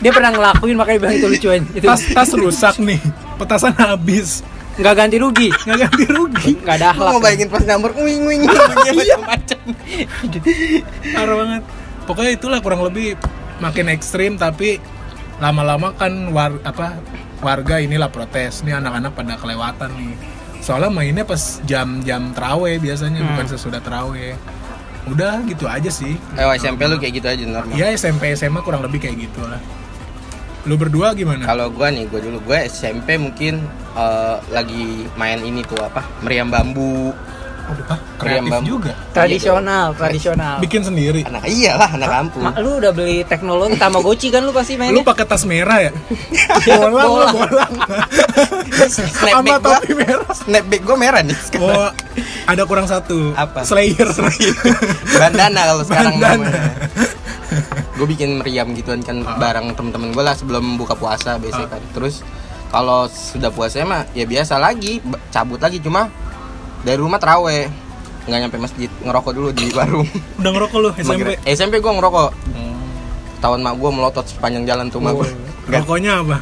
Dia 0.01 0.12
pernah 0.16 0.31
ngelakuin 0.33 0.77
makanya 0.81 0.99
bilang 1.05 1.14
itu 1.21 1.27
lucu. 1.29 1.49
Itu 1.77 1.85
Tas 1.87 2.01
tas 2.16 2.31
rusak 2.33 2.75
nih. 2.81 3.01
Petasan 3.37 3.77
habis. 3.77 4.40
Nggak 4.81 4.95
ganti 4.97 5.16
rugi. 5.21 5.49
Nggak 5.69 5.79
ganti 5.87 6.05
rugi. 6.09 6.53
Nggak 6.64 6.77
ada 6.81 6.88
Lu 6.97 7.05
mau 7.12 7.21
bayangin 7.21 7.49
pas 7.53 7.62
nyamber 7.62 7.93
wing 8.01 8.25
wing 8.25 8.40
macam-macam. 8.49 9.61
Parah 11.14 11.37
banget. 11.37 11.62
Pokoknya 12.09 12.33
itulah 12.35 12.59
kurang 12.64 12.83
lebih 12.88 13.14
makin 13.61 13.93
ekstrim 13.93 14.40
tapi 14.40 14.81
lama-lama 15.38 15.93
kan 15.95 16.33
war, 16.33 16.57
apa 16.64 16.97
warga 17.45 17.77
inilah 17.79 18.09
protes. 18.09 18.64
Nih 18.64 18.75
anak-anak 18.77 19.12
pada 19.12 19.37
kelewatan 19.37 19.90
nih. 20.01 20.14
Soalnya 20.61 20.93
mainnya 20.93 21.25
pas 21.25 21.61
jam-jam 21.64 22.33
terawih 22.37 22.81
biasanya 22.81 23.21
bukan 23.25 23.47
sesudah 23.49 23.81
terawih. 23.85 24.37
Udah 25.09 25.40
gitu 25.49 25.64
aja 25.64 25.88
sih. 25.88 26.16
Eh 26.37 26.45
SMP 26.61 26.85
lu 26.88 27.01
kayak 27.01 27.21
gitu 27.21 27.29
aja 27.29 27.45
normal. 27.45 27.77
Ya 27.77 27.93
SMP 27.93 28.33
SMA 28.37 28.61
kurang 28.61 28.85
lebih 28.85 29.01
kayak 29.01 29.29
gitu 29.29 29.40
lah. 29.45 29.61
Lu 30.62 30.77
berdua 30.77 31.12
gimana? 31.12 31.42
Kalau 31.42 31.68
gua 31.68 31.88
nih, 31.88 32.05
gua 32.07 32.20
dulu 32.20 32.38
gua 32.42 32.61
SMP 32.62 33.16
mungkin 33.16 33.64
eh, 33.92 34.37
lagi 34.49 35.09
main 35.14 35.40
ini 35.40 35.64
tuh 35.64 35.81
apa? 35.81 36.05
Meriam 36.20 36.49
bambu. 36.49 37.16
Aduh, 37.70 37.87
ah, 37.87 38.03
Meriam 38.18 38.42
kreatif 38.42 38.51
bambu. 38.51 38.66
juga. 38.66 38.92
Tradisional, 39.14 39.87
tradisional. 39.94 40.59
Bikin 40.59 40.83
sendiri. 40.83 41.23
Anak 41.23 41.46
iyalah 41.46 41.87
anak 41.88 42.09
kampung. 42.11 42.42
Mak, 42.42 42.55
lu 42.59 42.70
udah 42.77 42.90
beli 42.90 43.23
teknologi 43.23 43.79
Tamagotchi 43.79 44.29
kan 44.29 44.42
lu 44.42 44.51
pasti 44.51 44.75
Lu 44.75 44.83
mainnya? 44.83 45.07
pakai 45.07 45.23
tas 45.25 45.46
merah 45.46 45.79
ya? 45.81 45.90
bolang 46.66 46.90
lu 46.90 46.99
Bolang. 46.99 47.35
bolang. 47.38 47.73
Sama 48.90 49.07
Snapback 49.07 49.59
gua, 49.62 49.77
topi 49.79 49.92
merah. 49.94 50.29
snapback 50.35 50.83
gua 50.83 50.96
merah 50.99 51.20
nih 51.23 51.37
sekarang. 51.38 51.70
Oh, 51.70 51.90
ada 52.44 52.62
kurang 52.66 52.85
satu. 52.85 53.33
Apa? 53.33 53.62
Slayer. 53.62 54.09
Bandana 55.20 55.61
kalau 55.64 55.83
sekarang 55.87 56.14
Bandana. 56.18 56.51
namanya. 56.51 56.62
Gue 58.01 58.09
bikin 58.09 58.41
meriam 58.41 58.73
gituan 58.73 58.99
kan 59.01 59.21
Ah. 59.21 59.37
bareng 59.37 59.71
temen-temen 59.71 60.09
gue 60.11 60.23
lah 60.23 60.33
sebelum 60.33 60.75
buka 60.75 60.95
puasa 60.95 61.37
biasanya 61.37 61.69
kan. 61.69 61.83
Terus 61.93 62.25
kalau 62.67 63.05
sudah 63.07 63.51
puasa 63.51 63.85
mah 63.85 64.09
ya 64.11 64.25
biasa 64.25 64.57
lagi 64.57 65.05
cabut 65.29 65.59
lagi 65.59 65.77
cuma 65.79 66.09
dari 66.81 66.97
rumah 66.97 67.19
teraweh 67.19 67.69
nggak 68.23 68.39
nyampe 68.41 68.57
masjid 68.59 68.89
ngerokok 68.99 69.33
dulu 69.33 69.49
di 69.51 69.69
warung 69.71 70.09
Udah 70.41 70.51
ngerokok 70.51 70.79
lu 70.79 70.89
SMP? 70.95 71.37
SMP 71.45 71.75
gue 71.77 71.93
ngerokok 71.93 72.31
tahun 73.39 73.59
mak 73.59 73.75
gue 73.75 73.91
melotot 73.91 74.25
sepanjang 74.25 74.65
jalan 74.65 74.87
tuh 74.87 74.99
mak 74.99 75.13
gue 75.15 75.29
Nggak- 75.67 75.83
Rokoknya 75.83 76.13
apa? 76.19 76.37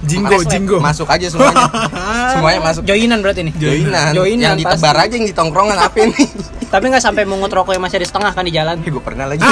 Jinggo, 0.00 0.32
Makanya 0.32 0.48
jinggo. 0.50 0.76
masuk 0.80 1.04
aja 1.06 1.26
semuanya 1.28 1.66
semuanya 2.32 2.60
masuk 2.62 2.82
Joinan 2.82 3.20
berarti 3.20 3.40
nih. 3.42 3.54
joinan, 3.54 4.10
Joinan, 4.10 4.46
yang 4.46 4.56
ditebar 4.56 4.94
pasti. 4.94 5.04
aja 5.04 5.14
yang 5.14 5.26
di 5.26 5.34
tongkrongan 5.34 5.76
apa 5.78 5.96
ini 6.00 6.24
Tapi 6.72 6.84
nggak 6.86 7.02
sampai 7.02 7.22
mungut 7.24 7.50
rokok 7.50 7.72
yang 7.72 7.82
masih 7.82 7.98
ada 7.98 8.06
setengah 8.06 8.30
kan 8.30 8.40
di 8.40 8.52
jalan. 8.52 8.78
gue 8.78 8.96
pernah 8.96 9.26
lagi 9.26 9.42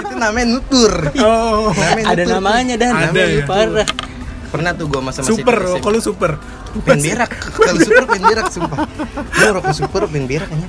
itu 0.00 0.14
namanya 0.16 0.46
nutur 0.50 0.92
Oh. 1.16 1.70
Namanya 1.70 2.06
Ada 2.06 2.22
nutur. 2.22 2.34
namanya 2.34 2.74
dan 2.76 2.92
Ada 2.96 3.22
ya? 3.22 3.44
parah. 3.44 3.88
pernah 4.48 4.72
tuh 4.72 4.86
gue 4.86 4.96
masa 4.98 5.20
masih 5.20 5.36
Super, 5.36 5.54
di 5.54 5.68
rokok 5.70 5.90
lu 5.90 6.00
super. 6.00 6.32
Pen 6.78 6.98
berak 6.98 7.30
kalau 7.50 7.78
super 7.78 8.04
pen 8.06 8.22
berak 8.22 8.46
sumpah 8.48 8.78
gue 9.12 9.48
rokok 9.52 9.72
super 9.72 10.02
pen 10.04 10.24
berak 10.24 10.48
aja 10.48 10.68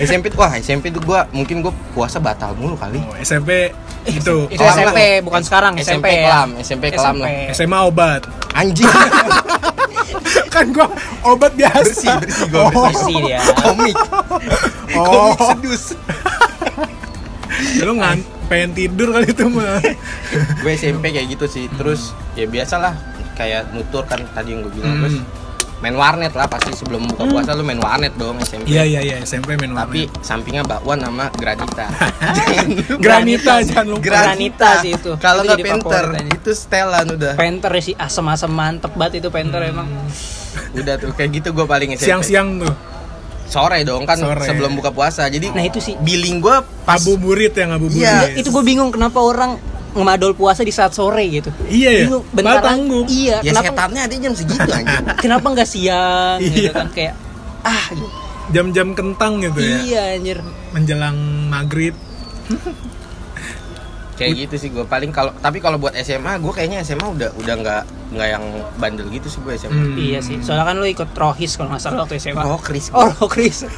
SMP 0.00 0.26
tuh 0.26 0.38
wah 0.38 0.52
SMP 0.54 0.88
tuh 0.88 1.00
gue 1.00 1.18
mungkin 1.32 1.60
gue 1.60 1.72
puasa 1.90 2.16
batal 2.16 2.54
mulu 2.54 2.74
kali 2.74 3.02
Oh, 3.02 3.14
SMP 3.16 3.74
itu. 4.02 4.36
Itu 4.46 4.56
Kelam 4.56 4.74
SMP 4.74 4.98
lah. 4.98 5.20
bukan 5.22 5.42
sekarang 5.42 5.72
SMP 5.76 5.88
SMP, 5.90 6.06
ya. 6.10 6.22
kelam 6.24 6.48
SMP 6.58 6.84
kelam 6.90 7.16
lah 7.18 7.30
SMA 7.52 7.78
obat. 7.82 8.22
anjing 8.52 8.88
kan 10.54 10.66
gua 10.70 10.86
obat 11.22 11.52
biasa. 11.52 12.18
bersih 12.18 12.18
bersih 12.18 12.46
gue 12.46 12.60
Oh. 12.60 12.82
Bersih 12.82 13.16
dia. 13.22 13.40
komik 13.56 13.96
Oh. 14.92 15.32
komik 15.32 15.38
sedus 15.38 15.84
Lu 17.78 17.92
ngan 17.94 18.18
pengen 18.46 18.70
tidur 18.72 19.12
kali 19.12 19.28
itu 19.28 19.44
mah. 19.46 19.78
gue 20.56 20.72
SMP 20.74 21.10
kayak 21.10 21.28
gitu 21.30 21.46
sih 21.46 21.64
terus 21.72 22.10
ya 22.34 22.44
biasalah 22.44 22.96
kayak 23.32 23.70
nutur 23.70 24.02
kan 24.02 24.20
tadi 24.30 24.52
yang 24.52 24.64
gue 24.64 24.72
bilang 24.74 24.90
Hmm. 24.92 25.02
terus 25.02 25.16
main 25.80 25.92
warnet 25.92 26.30
lah 26.30 26.44
pasti 26.44 26.72
sebelum 26.72 27.04
buka 27.06 27.24
puasa 27.26 27.50
lu 27.52 27.62
main 27.62 27.76
warnet 27.76 28.12
dong 28.14 28.36
SMP 28.38 28.68
Iya 28.68 28.84
iya 28.84 29.00
iya 29.02 29.16
SMP 29.18 29.54
main 29.54 29.72
tapi 29.72 30.04
warnet. 30.04 30.20
sampingnya 30.20 30.60
bakwan 30.62 31.00
sama 31.00 31.32
granita 31.32 31.88
jangan 32.36 32.66
Granita 32.96 33.52
jangan 33.62 33.86
lupa. 33.88 34.04
Granita 34.04 34.68
sih 34.78 34.92
itu. 34.92 35.10
kalau 35.16 35.40
nggak 35.42 35.58
penter 35.58 36.04
itu 36.28 36.50
setelan 36.50 37.06
udah 37.10 37.32
Penter 37.34 37.72
sih 37.80 37.94
asem-asem 37.94 38.48
mantep 38.48 38.92
banget 38.92 39.18
itu 39.18 39.28
Penter 39.28 39.60
emang. 39.62 39.88
udah 40.72 40.94
tuh 40.96 41.10
kayak 41.10 41.30
gitu 41.34 41.48
gue 41.50 41.64
paling 41.64 41.90
SMP 41.92 42.06
Siang-siang 42.06 42.60
tuh. 42.60 42.74
sore 43.46 43.82
dong 43.82 44.04
kan 44.04 44.14
Sore. 44.14 44.44
sebelum 44.44 44.74
buka 44.74 44.90
puasa 44.90 45.26
jadi 45.26 45.50
Nah, 45.50 45.64
itu 45.64 45.78
sih. 45.78 45.96
billing 45.96 46.38
gue 46.38 46.54
pas 46.84 46.94
Ngabuburit 46.96 47.50
ya 47.50 47.66
ngabuburit. 47.66 47.98
Iya, 47.98 48.36
Itu 48.36 48.52
gue 48.52 48.62
bingung 48.62 48.90
kenapa 48.90 49.18
orang 49.18 49.58
ngemadol 49.92 50.32
puasa 50.32 50.60
di 50.60 50.70
saat 50.70 50.90
sore 50.90 51.26
gitu. 51.26 51.50
Iya 51.64 51.90
ya. 51.92 52.04
Bentar 52.30 52.58
tanggung. 52.60 53.04
Iya, 53.04 53.40
ya 53.40 53.50
kenapa 53.50 53.70
setannya 53.70 54.00
ada 54.02 54.14
jam 54.16 54.32
segitu 54.32 54.70
aja 54.78 54.96
kenapa 55.16 55.46
nggak 55.48 55.68
siang 55.68 56.38
gitu 56.38 56.60
Iya. 56.62 56.72
kan 56.72 56.88
kayak 56.90 57.14
ah 57.60 57.86
gitu. 57.90 58.08
Jam-jam 58.50 58.88
kentang 58.92 59.38
gitu 59.40 59.58
ya. 59.58 59.76
iya 59.80 60.02
anjir. 60.14 60.38
Menjelang 60.70 61.16
maghrib. 61.46 61.94
kayak 64.14 64.36
gitu 64.38 64.54
sih 64.58 64.68
gue 64.68 64.84
paling 64.84 65.08
kalau 65.10 65.32
tapi 65.34 65.58
kalau 65.58 65.80
buat 65.80 65.96
SMA 65.96 66.36
gue 66.36 66.52
kayaknya 66.52 66.84
SMA 66.84 67.08
udah 67.08 67.32
udah 67.34 67.54
nggak 67.56 67.82
nggak 68.12 68.28
yang 68.28 68.44
bandel 68.76 69.08
gitu 69.08 69.26
sih 69.26 69.40
gue 69.40 69.56
SMA 69.56 69.72
Hmm. 69.72 69.96
Iya 69.96 70.20
sih. 70.20 70.36
Soalnya 70.38 70.66
kan 70.66 70.76
lu 70.76 70.84
ikut 70.84 71.08
Rohis 71.10 71.56
kalau 71.56 71.72
nggak 71.72 71.80
salah 71.80 72.04
waktu 72.04 72.20
SMA. 72.20 72.42
oh 72.42 72.60
Chris 72.60 72.92
Oh, 72.92 73.08
Rohis. 73.18 73.64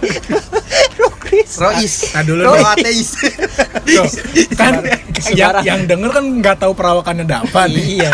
Rohis. 1.44 1.59
Rois 1.59 1.94
Nah, 2.11 2.22
dulu 2.22 2.40
Ro 2.42 2.52
nih. 2.52 2.64
ateis 2.68 3.09
Tuh, 3.83 4.07
kan 4.61 4.72
Sebarang. 5.14 5.35
yang, 5.35 5.55
yang 5.62 5.81
denger 5.85 6.11
kan 6.11 6.24
nggak 6.24 6.57
tahu 6.59 6.72
perawakannya 6.72 7.24
Dava 7.24 7.62
nih. 7.66 7.85
iya. 7.98 8.11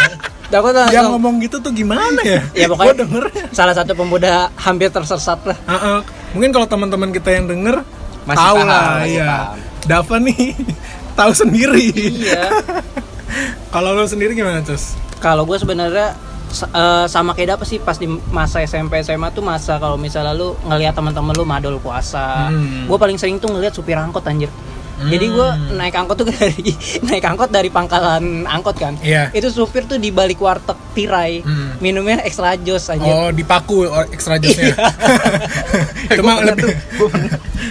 Aku 0.49 0.73
tuh 0.73 0.81
Yang 0.81 0.89
langsung- 0.89 1.13
ngomong 1.15 1.35
gitu 1.39 1.57
tuh 1.59 1.71
gimana 1.71 2.21
ya? 2.23 2.41
Ya 2.53 2.67
pokoknya 2.73 2.95
Gua 2.95 3.01
denger. 3.05 3.25
salah 3.51 3.73
satu 3.73 3.93
pemuda 3.93 4.49
hampir 4.57 4.89
tersesat 4.89 5.37
lah. 5.45 5.59
Heeh. 5.63 5.99
Mungkin 6.31 6.51
kalau 6.51 6.67
teman-teman 6.67 7.09
kita 7.11 7.31
yang 7.31 7.45
denger 7.45 7.85
Masih 8.25 8.37
tahu 8.39 8.57
paham, 8.59 8.67
lah 8.67 8.85
masih 8.99 9.13
ya. 9.15 9.29
paham. 9.29 9.57
Dava 9.85 10.17
nih 10.19 10.41
tahu 11.19 11.33
sendiri. 11.35 11.87
Iya. 11.93 12.45
Kalau 13.69 13.93
lo 13.93 14.05
sendiri 14.05 14.33
gimana, 14.33 14.61
Cus? 14.61 14.97
Kalau 15.19 15.45
gue 15.45 15.57
sebenarnya 15.57 16.17
eh, 16.51 17.07
sama 17.07 17.37
kayak 17.37 17.61
apa 17.61 17.65
sih 17.69 17.79
pas 17.79 17.97
di 17.97 18.09
masa 18.33 18.65
SMP 18.65 19.01
SMA 19.05 19.31
tuh 19.31 19.45
masa 19.45 19.77
kalau 19.77 20.01
misalnya 20.01 20.33
lu 20.35 20.57
ngelihat 20.67 20.97
teman-teman 20.97 21.35
lu 21.37 21.45
madol 21.45 21.77
puasa. 21.79 22.49
Hmm. 22.49 22.89
Gue 22.89 22.99
paling 22.99 23.21
sering 23.21 23.39
tuh 23.39 23.53
ngelihat 23.53 23.73
supir 23.77 23.97
angkot 23.97 24.25
anjir. 24.27 24.51
Jadi 25.01 25.27
gue 25.29 25.49
Hmm. 25.49 25.75
naik 25.75 25.95
angkot 25.95 26.17
tuh 26.17 26.27
dari 26.31 26.71
naik 27.03 27.25
angkot 27.25 27.49
dari 27.49 27.69
pangkalan 27.69 28.43
angkot 28.45 28.77
kan. 28.77 28.99
Iya. 28.99 29.31
Itu 29.31 29.49
supir 29.49 29.85
tuh 29.85 29.97
di 29.97 30.11
balik 30.11 30.39
warteg 30.39 30.75
tirai. 30.91 31.41
Hmm. 31.41 31.79
Minumnya 31.79 32.19
extra 32.21 32.55
jos 32.57 32.89
anjir. 32.89 33.07
Oh, 33.07 33.31
dipaku 33.31 33.85
extra 34.09 34.37
jusnya. 34.37 34.75
Gue 36.09 36.17
Cuma 36.17 36.37
pernah 36.37 36.53
lebih 36.53 36.63
tuh, 36.65 36.75
gua 36.97 37.09
pernah 37.09 37.31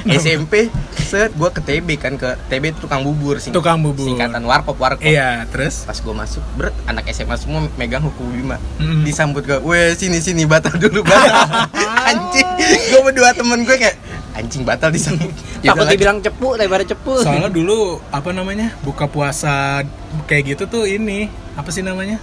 SMP 0.10 0.54
set 1.00 1.32
gue 1.32 1.50
ke 1.50 1.62
TB 1.62 1.88
kan 1.98 2.14
ke 2.14 2.36
TB 2.46 2.64
itu 2.68 2.80
tukang 2.84 3.00
bubur 3.00 3.40
sih 3.40 3.48
Tukang 3.50 3.80
bubur. 3.80 4.04
singkatan 4.04 4.44
warkop 4.44 4.76
warkop 4.76 5.00
Iya, 5.02 5.48
terus 5.48 5.84
pas 5.84 5.96
gue 5.96 6.12
masuk 6.14 6.44
ber 6.54 6.76
anak 6.84 7.08
SMA 7.10 7.36
semua 7.36 7.64
megang 7.74 8.04
hukum 8.04 8.28
bima 8.28 8.60
Mm. 8.76 9.08
disambut 9.08 9.42
gue 9.42 9.56
weh 9.62 9.96
sini 9.96 10.20
sini 10.20 10.44
batal 10.44 10.76
dulu 10.76 11.02
batal 11.02 11.64
anjing 12.12 12.48
gue 12.60 13.02
berdua 13.02 13.32
temen 13.32 13.64
gue 13.64 13.74
kayak 13.74 13.96
anjing 14.38 14.62
batal 14.62 14.88
disambut 14.88 15.34
Ya 15.60 15.74
Takut 15.74 15.90
dibilang 15.90 16.18
cepu 16.20 16.54
daripada 16.54 16.84
cepu. 16.84 17.20
soalnya 17.20 17.50
dulu 17.50 17.98
apa 18.08 18.30
namanya? 18.30 18.78
Buka 18.80 19.06
puasa 19.06 19.82
kayak 20.24 20.54
gitu 20.54 20.64
tuh 20.68 20.86
ini 20.86 21.26
apa 21.54 21.68
sih 21.68 21.82
namanya? 21.82 22.22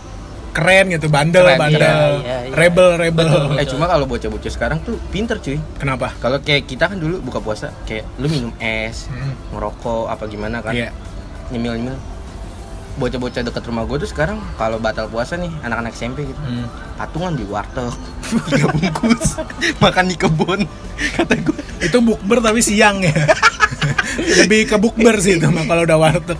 Keren 0.50 0.86
gitu, 0.88 1.06
bandel, 1.08 1.42
Keren, 1.44 1.58
bandel. 1.58 1.82
iya, 1.82 2.06
iya, 2.22 2.38
iya. 2.46 2.54
Rebel, 2.54 2.94
rebel. 2.94 3.26
Betul. 3.26 3.58
eh 3.58 3.66
cuma 3.66 3.84
kalau 3.84 4.06
bocah-bocah 4.06 4.46
sekarang 4.48 4.78
tuh 4.80 4.94
pinter 5.10 5.34
cuy 5.36 5.58
Kenapa? 5.74 6.14
kalau 6.16 6.38
kayak 6.38 6.64
kita 6.64 6.86
kan 6.86 6.94
dulu 6.94 7.18
buka 7.20 7.42
puasa 7.42 7.74
kayak 7.82 8.06
lu 8.16 8.26
minum 8.26 8.54
es 8.56 9.10
Hmm. 9.10 9.34
ngerokok 9.50 10.06
apa 10.06 10.24
gimana 10.24 10.62
kan 10.62 10.70
Iya. 10.72 10.94
nyemil 11.50 11.74
nyemil 11.76 11.96
bocah-bocah 12.94 13.42
dekat 13.42 13.66
rumah 13.66 13.82
gue 13.82 13.98
tuh 13.98 14.06
sekarang 14.06 14.38
kalau 14.54 14.78
batal 14.78 15.10
puasa 15.10 15.34
nih 15.34 15.50
anak-anak 15.60 15.90
SMP 15.92 16.22
gitu 16.22 16.38
Hmm. 16.38 16.70
patungan 16.94 17.34
di 17.34 17.42
warteg 17.44 17.90
tiga 18.46 18.70
bungkus 18.70 19.34
makan 19.82 20.04
di 20.06 20.14
kebun 20.14 20.60
kata 21.18 21.34
gue 21.34 21.53
Itu 21.84 21.98
bukber 22.00 22.40
tapi 22.40 22.60
siang 22.64 23.04
ya. 23.04 23.12
Lebih 24.44 24.70
ke 24.70 24.76
bukber 24.80 25.20
sih 25.20 25.36
itu 25.36 25.48
mah 25.50 25.66
kalau 25.68 25.84
udah 25.84 25.98
warteg. 25.98 26.38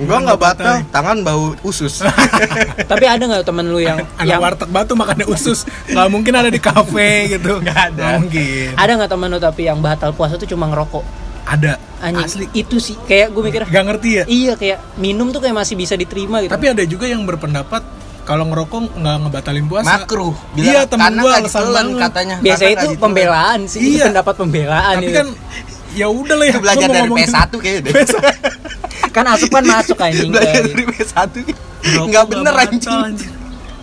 gua 0.00 0.18
nggak 0.24 0.40
batal 0.40 0.74
tangan 0.88 1.20
bau 1.20 1.52
usus 1.60 2.00
Tapi 2.90 3.04
ada 3.04 3.20
nggak 3.20 3.44
temen 3.44 3.68
lu 3.68 3.78
yang 3.78 4.00
Anak 4.16 4.26
yang 4.26 4.40
warteg 4.40 4.68
batu 4.72 4.92
makannya 4.96 5.26
usus. 5.28 5.64
Nggak 5.88 6.08
mungkin 6.10 6.32
ada 6.36 6.50
di 6.52 6.60
kafe 6.60 7.38
gitu. 7.38 7.60
Nggak 7.62 7.78
ada. 7.94 8.02
Nggak 8.02 8.20
mungkin. 8.26 8.68
ada 8.76 8.92
nggak 9.00 9.10
temen 9.12 9.28
lu 9.32 9.38
tapi 9.40 9.62
yang 9.68 9.78
batal 9.80 10.10
puasa 10.12 10.36
tuh 10.36 10.48
cuma 10.48 10.68
ngerokok? 10.68 11.04
Ada. 11.50 11.72
Anjing. 12.00 12.26
Asli. 12.26 12.46
Itu 12.56 12.80
sih 12.80 12.96
kayak 13.04 13.34
gue 13.34 13.42
mikir 13.44 13.60
Gak 13.68 13.84
ngerti 13.84 14.10
ya. 14.22 14.24
Iya 14.24 14.52
kayak 14.56 14.78
minum 14.96 15.28
tuh 15.34 15.44
kayak 15.44 15.56
masih 15.56 15.76
bisa 15.76 15.94
diterima 15.98 16.40
gitu. 16.40 16.52
Tapi 16.52 16.66
ada 16.72 16.82
juga 16.88 17.04
yang 17.10 17.26
berpendapat 17.28 17.84
kalau 18.30 18.44
ngerokok 18.46 18.94
nggak 18.94 19.16
ngebatalin 19.20 19.66
puasa. 19.66 19.86
makruh 19.90 20.34
Iya, 20.54 20.86
temen 20.86 21.12
gua 21.12 21.34
nggak 21.34 21.42
alasan 21.42 21.66
banget. 21.68 21.98
katanya 22.00 22.36
biasanya 22.38 22.54
Karena 22.62 22.70
itu 22.70 22.86
ditelan. 22.86 23.02
pembelaan 23.02 23.60
sih, 23.66 23.80
Iya. 23.82 24.04
pendapat 24.06 24.34
pembelaan 24.36 24.94
Tapi 24.94 25.04
itu. 25.04 25.16
kan 25.16 25.26
ya 25.90 26.06
udah 26.08 26.36
lah 26.36 26.46
ya. 26.46 26.52
itu 26.52 26.60
belajar 26.60 26.86
dari 26.88 27.02
ngomongin- 27.02 27.26
PS1 27.26 27.50
kayaknya 27.58 27.80
deh 27.82 27.92
kan 29.16 29.24
asup 29.26 29.50
kan 29.50 29.64
masuk 29.66 29.98
anjing 29.98 30.30
belajar 30.32 30.62
dari 30.62 30.84
PS1 30.86 31.26
Ngerokok 31.82 32.06
nggak 32.06 32.24
bener 32.28 32.54
anjing 32.54 33.16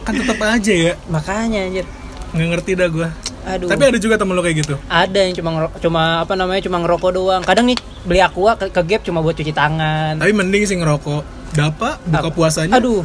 Kan 0.02 0.14
tetap 0.16 0.40
aja 0.40 0.72
ya. 0.72 0.94
makanya 1.08 1.60
anjir. 1.62 1.84
Nggak 2.30 2.48
ngerti 2.50 2.72
dah 2.74 2.88
gua. 2.88 3.10
Aduh. 3.44 3.68
Tapi 3.68 3.84
ada 3.86 3.98
juga 3.98 4.16
temen 4.16 4.32
lo 4.32 4.40
kayak 4.40 4.58
gitu. 4.58 4.76
ada 4.88 5.20
yang 5.20 5.32
cuma 5.34 5.50
cuma 5.78 6.04
apa 6.20 6.34
namanya 6.34 6.64
cuma 6.64 6.80
ngerokok 6.80 7.12
doang. 7.12 7.42
Kadang 7.42 7.68
nih 7.68 7.76
beli 8.04 8.20
aqua 8.20 8.56
ke, 8.56 8.68
ke 8.68 8.82
gap 8.86 9.04
cuma 9.04 9.20
buat 9.20 9.34
cuci 9.34 9.52
tangan. 9.52 10.16
Tapi 10.16 10.32
mending 10.32 10.64
sih 10.64 10.76
ngerokok. 10.76 11.24
Dapa 11.50 12.00
buka 12.02 12.20
Apa? 12.22 12.32
puasanya. 12.32 12.72
Aduh. 12.74 13.04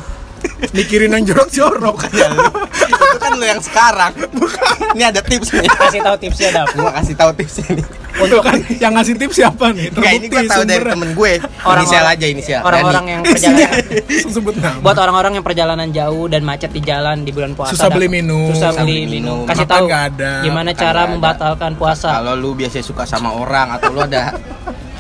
Mikirin 0.71 1.11
yang 1.11 1.25
jorok-jorok. 1.25 2.07
itu 2.85 3.17
kan 3.19 3.33
lo 3.33 3.45
yang 3.45 3.59
sekarang 3.59 4.13
ini 4.93 5.05
ada 5.05 5.19
tips 5.21 5.51
nih 5.53 5.67
Kasih 5.67 6.01
tahu 6.01 6.17
tipsnya 6.17 6.49
dap. 6.53 6.69
gua 6.73 6.91
kasih 6.93 7.15
tahu 7.15 7.31
tipsnya 7.33 7.67
nih 7.73 7.87
Untuk 8.15 8.41
kan 8.41 8.55
yang 8.73 8.93
ngasih 8.93 9.15
tips 9.17 9.35
siapa 9.37 9.71
nih? 9.71 9.89
Enggak 9.91 10.13
ini 10.13 10.27
gua 10.29 10.43
tahu 10.45 10.63
dari 10.65 10.85
temen 10.85 11.11
gue 11.13 11.33
Orang- 11.63 11.83
inisial 11.83 12.05
aja 12.05 12.27
inisial 12.27 12.61
Orang-orang 12.63 13.05
yang 13.09 13.21
perjalanan 13.23 13.71
Sebut 14.35 14.55
nama. 14.57 14.79
buat 14.79 14.97
orang-orang 14.97 15.33
yang 15.35 15.45
perjalanan 15.45 15.89
jauh 15.91 16.27
dan 16.27 16.43
macet 16.43 16.71
di 16.71 16.81
jalan 16.81 17.17
di 17.21 17.31
bulan 17.31 17.53
puasa. 17.53 17.73
Susah 17.73 17.89
beli 17.89 18.07
minum. 18.09 18.51
Susah 18.51 18.71
beli 18.75 19.05
minum. 19.05 19.43
minum. 19.43 19.49
Kasih 19.49 19.65
tahu 19.65 19.87
nggak 19.87 20.05
ada. 20.11 20.33
gimana 20.43 20.69
Makan 20.69 20.79
cara 20.79 20.93
nggak 20.93 21.03
ada. 21.03 21.13
membatalkan 21.13 21.73
puasa. 21.75 22.09
kalau 22.13 22.33
lu 22.35 22.51
biasanya 22.53 22.85
suka 22.85 23.03
sama 23.05 23.33
orang 23.33 23.73
atau 23.73 23.89
lu 23.89 24.01
ada 24.01 24.37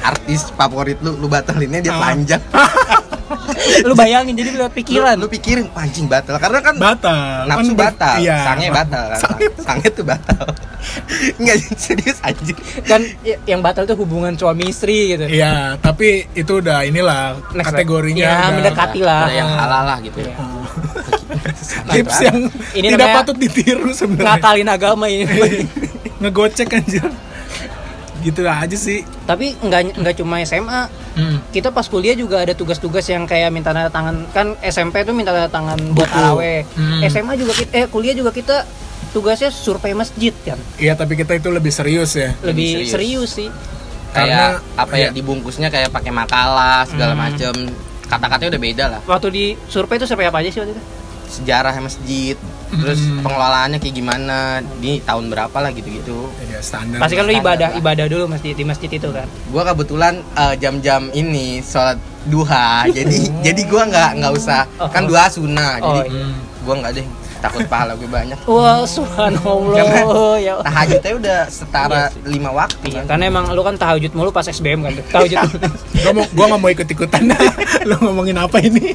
artis 0.00 0.50
favorit 0.50 0.98
lu 0.98 1.14
lu 1.14 1.26
batalinnya 1.26 1.78
dia 1.80 1.92
Ah. 1.92 2.10
Lu 3.88 3.94
bayangin 3.94 4.32
jadi 4.32 4.50
lewat 4.54 4.72
pikiran. 4.72 5.14
lu, 5.14 5.24
lu 5.24 5.28
pikirin 5.28 5.66
"Wah, 5.68 5.82
anjing 5.82 6.06
batal 6.06 6.36
karena 6.36 6.58
kan 6.60 6.74
batal. 6.76 7.46
nafsu 7.46 7.72
Kan 7.72 7.78
batal 7.78 8.16
Iya. 8.18 8.38
sange 8.42 8.68
batal 8.68 9.04
kan 9.08 9.18
Sange. 9.18 9.46
sange 9.56 9.88
tuh 9.88 10.04
batal 10.04 10.44
Enggak 11.38 11.56
serius 11.74 12.18
anjing 12.20 12.58
kan 12.82 13.00
yang 13.44 13.60
batal 13.60 13.84
tuh 13.84 13.94
hubungan 13.94 14.34
suami 14.34 14.66
istri 14.66 15.12
gitu. 15.12 15.24
Iya, 15.24 15.78
tapi 15.78 16.26
itu 16.32 16.52
udah 16.54 16.82
inilah 16.82 17.38
Next 17.52 17.70
kategorinya. 17.70 18.22
Ya, 18.22 18.34
udah- 18.34 18.54
mendekati 18.54 19.00
lah. 19.00 19.20
Udah 19.24 19.34
yang 19.34 19.50
halal 19.50 19.82
lah 19.84 19.98
gitu 20.00 20.18
ya. 20.20 20.34
Santai 21.54 21.94
Tips 21.98 22.18
yang 22.20 22.38
Ini 22.72 22.86
tidak 22.90 23.08
patut 23.16 23.36
ditiru 23.36 23.90
sebenarnya. 23.90 24.36
Ngakalin 24.36 24.68
agama 24.68 25.04
ini. 25.06 25.24
ngegocek 26.18 26.70
anjir 26.72 27.02
gitu 28.22 28.40
aja 28.42 28.72
sih 28.72 29.02
Tapi 29.22 29.54
nggak 29.56 29.98
nggak 29.98 30.14
cuma 30.16 30.38
SMA. 30.40 30.88
hmm. 31.12 31.36
Kita 31.50 31.68
pas 31.68 31.84
kuliah 31.84 32.14
juga 32.14 32.38
ada 32.38 32.52
tugas-tugas 32.52 33.04
yang 33.04 33.24
kayak 33.24 33.48
minta 33.48 33.70
tanda 33.70 33.88
tangan 33.88 34.24
kan 34.30 34.46
SMP 34.60 35.02
tuh 35.02 35.12
minta 35.12 35.30
tanda 35.30 35.46
tangan 35.46 35.78
buat 35.90 36.04
Buku. 36.04 36.14
taraweh. 36.14 36.62
Hmm. 36.72 37.00
SMA 37.04 37.34
juga 37.34 37.52
kita 37.54 37.70
eh 37.72 37.86
kuliah 37.86 38.12
juga 38.12 38.30
kita 38.30 38.64
tugasnya 39.10 39.50
survei 39.50 39.92
masjid 39.92 40.32
kan. 40.40 40.56
iya 40.76 40.94
tapi 40.94 41.12
kita 41.14 41.34
itu 41.34 41.48
lebih 41.48 41.68
serius 41.68 42.14
ya 42.14 42.32
Lebih 42.40 42.64
serius. 42.80 42.90
serius, 42.90 43.30
sih. 43.34 43.48
kayak 44.10 44.28
Karena- 44.28 44.60
apa 44.78 44.94
ya 44.94 45.00
iya. 45.02 45.08
dibungkusnya 45.10 45.68
kayak 45.68 45.88
pakai 45.88 46.08
makalah 46.10 46.84
segala 46.84 47.12
Hmm. 47.12 47.22
macem 47.22 47.54
kata-katanya 48.04 48.50
udah 48.50 48.62
beda 48.62 48.84
lah 48.88 49.00
Waktu 49.06 49.26
di 49.28 49.44
survei 49.66 49.96
itu 49.96 50.04
survei 50.04 50.26
apa 50.26 50.38
aja 50.38 50.48
sih 50.48 50.60
waktu 50.60 50.72
itu? 50.72 50.82
sejarah 51.30 51.72
masjid 51.78 52.36
terus 52.74 53.00
Hmm. 53.02 53.20
pengelolaannya 53.20 53.78
kayak 53.78 53.94
gimana 53.94 54.36
di 54.78 54.96
tahun 55.00 55.28
berapa 55.28 55.52
lah 55.54 55.70
gitu-gitu 55.70 56.24
ya 56.42 56.58
standar 56.58 56.98
Pasti 56.98 57.14
kan 57.14 57.24
lu 57.24 57.34
ibadah 57.34 57.68
lah. 57.68 57.78
ibadah 57.78 58.06
dulu 58.06 58.24
masjid 58.28 58.52
di 58.52 58.62
masjid 58.62 58.88
itu 58.88 59.08
kan. 59.08 59.28
gua 59.46 59.62
kebetulan 59.66 60.14
eh, 60.32 60.54
jam-jam 60.56 61.12
ini 61.12 61.60
sholat 61.60 61.96
duha 62.24 62.86
jadi 62.96 63.16
jadi 63.42 63.62
gua 63.66 63.82
nggak 63.86 64.10
nggak 64.18 64.32
usah 64.32 64.62
Oh. 64.76 64.88
kan 64.88 65.04
duha 65.04 65.26
sunnah 65.26 65.76
jadi 65.76 66.00
Oh, 66.00 66.04
iya. 66.06 66.24
Hmm. 66.24 66.40
gua 66.62 66.74
nggak 66.78 66.92
deh 66.94 67.06
takut 67.38 67.66
pahala 67.66 67.92
gue 67.92 68.06
banyak 68.06 68.38
Wah, 68.46 68.86
subhanallah. 68.86 70.38
ya. 70.38 70.62
tahajudnya 70.62 71.12
udah 71.12 71.38
setara 71.48 72.06
lima 72.22 72.50
waktu 72.50 72.86
Iya, 72.86 72.94
kan 72.96 73.04
karena 73.10 73.24
emang 73.28 73.44
lu 73.50 73.60
kan 73.60 73.74
tahajud 73.74 74.10
mulu 74.12 74.30
pas 74.30 74.46
SBM 74.46 74.78
kan. 74.80 74.94
Tahajud 75.10 75.38
gua 75.98 76.12
mau 76.14 76.24
gua 76.30 76.44
nggak 76.48 76.60
mau 76.60 76.70
ikut 76.70 76.86
ikutan 76.88 77.22
lu 77.82 77.98
ngomongin 78.00 78.38
apa 78.38 78.56
ini 78.60 78.94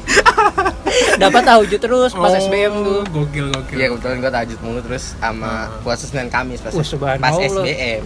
dapat 1.16 1.42
tahajud 1.42 1.78
terus 1.78 2.10
pas 2.10 2.28
Oh, 2.28 2.38
SBM 2.38 2.72
tuh. 2.78 3.02
gokil 3.08 3.46
gokil 3.48 3.76
Iya 3.76 3.86
kebetulan 3.90 4.16
gue 4.18 4.30
tahajud 4.30 4.58
mulu 4.60 4.80
terus 4.80 5.04
sama 5.14 5.52
puasa 5.80 6.04
Senin 6.04 6.28
Kamis 6.28 6.58
pas, 6.58 6.70
Wah, 6.70 6.84
pas. 7.18 7.34
SBM 7.34 8.02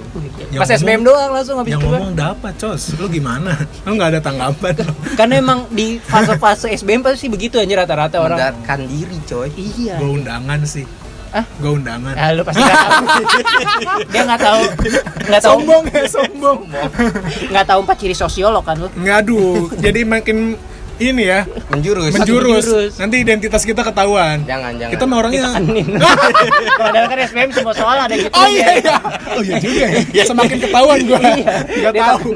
Yang 0.49 0.59
Pas 0.59 0.69
SBM 0.71 0.91
ngomong- 0.99 1.07
doang 1.09 1.31
langsung 1.33 1.57
habis 1.57 1.71
yang 1.71 1.81
itu 1.81 1.89
ngomong 1.89 2.13
dapat 2.13 2.53
cos 2.57 2.83
lu 2.95 3.07
gimana 3.07 3.53
lu 3.83 3.93
nggak 3.93 4.11
ada 4.11 4.21
tanggapan. 4.21 4.75
Karena 5.15 5.35
emang 5.37 5.59
di 5.69 5.97
fase-fase 5.99 6.69
SBM 6.71 7.01
pasti 7.01 7.27
begitu 7.27 7.57
aja 7.57 7.75
rata-rata 7.79 8.17
orang. 8.19 8.37
mendatangkan 8.37 8.81
diri 8.85 9.19
coy 9.23 9.49
Iya. 9.53 9.97
gua 9.97 10.11
undangan 10.13 10.61
sih 10.63 10.87
Hah? 11.31 11.45
gua 11.57 11.71
undangan 11.73 12.13
Ah, 12.13 12.29
lu 12.31 12.43
pasti 12.43 12.61
nggak 12.61 12.79
tahu. 12.79 13.05
Dia 14.13 14.23
nggak 14.23 14.41
tahu, 14.41 14.63
nggak 15.23 15.41
tahu, 15.41 15.49
sombong 15.55 15.83
ya 15.89 16.03
sombong 16.07 16.59
nggak 17.49 17.65
tahu 17.65 17.79
empat 17.83 17.97
ciri 17.99 18.15
sosiolog 18.15 18.63
kan 18.63 18.77
lu. 18.77 18.89
ngadu 18.95 19.41
jadi 19.75 20.01
makin 20.03 20.57
ini 21.11 21.25
ya. 21.27 21.43
Menjurus. 21.73 22.15
Menjurus. 22.15 22.65
menjurus. 22.69 22.95
nanti 23.03 23.17
identitas 23.19 23.67
kita 23.67 23.83
ketahuan. 23.83 24.47
Jangan 24.47 24.79
jangan. 24.79 24.93
Kita 24.95 25.05
mah 25.11 25.17
orangnya. 25.19 25.43
Padahal 26.81 27.07
kan 27.11 27.19
SBM 27.27 27.51
semua 27.51 27.75
soal 27.75 27.99
ada 27.99 28.15
gitu. 28.15 28.31
oh 28.31 28.47
iya 28.47 28.69
iya. 28.79 28.97
Oh 29.35 29.43
iya 29.43 29.57
juga 29.59 29.87
ya. 29.91 30.25
Semakin 30.29 30.59
ketahuan 30.63 30.99
gua. 31.09 31.21
Iya, 31.67 31.91
tahu. 31.91 32.29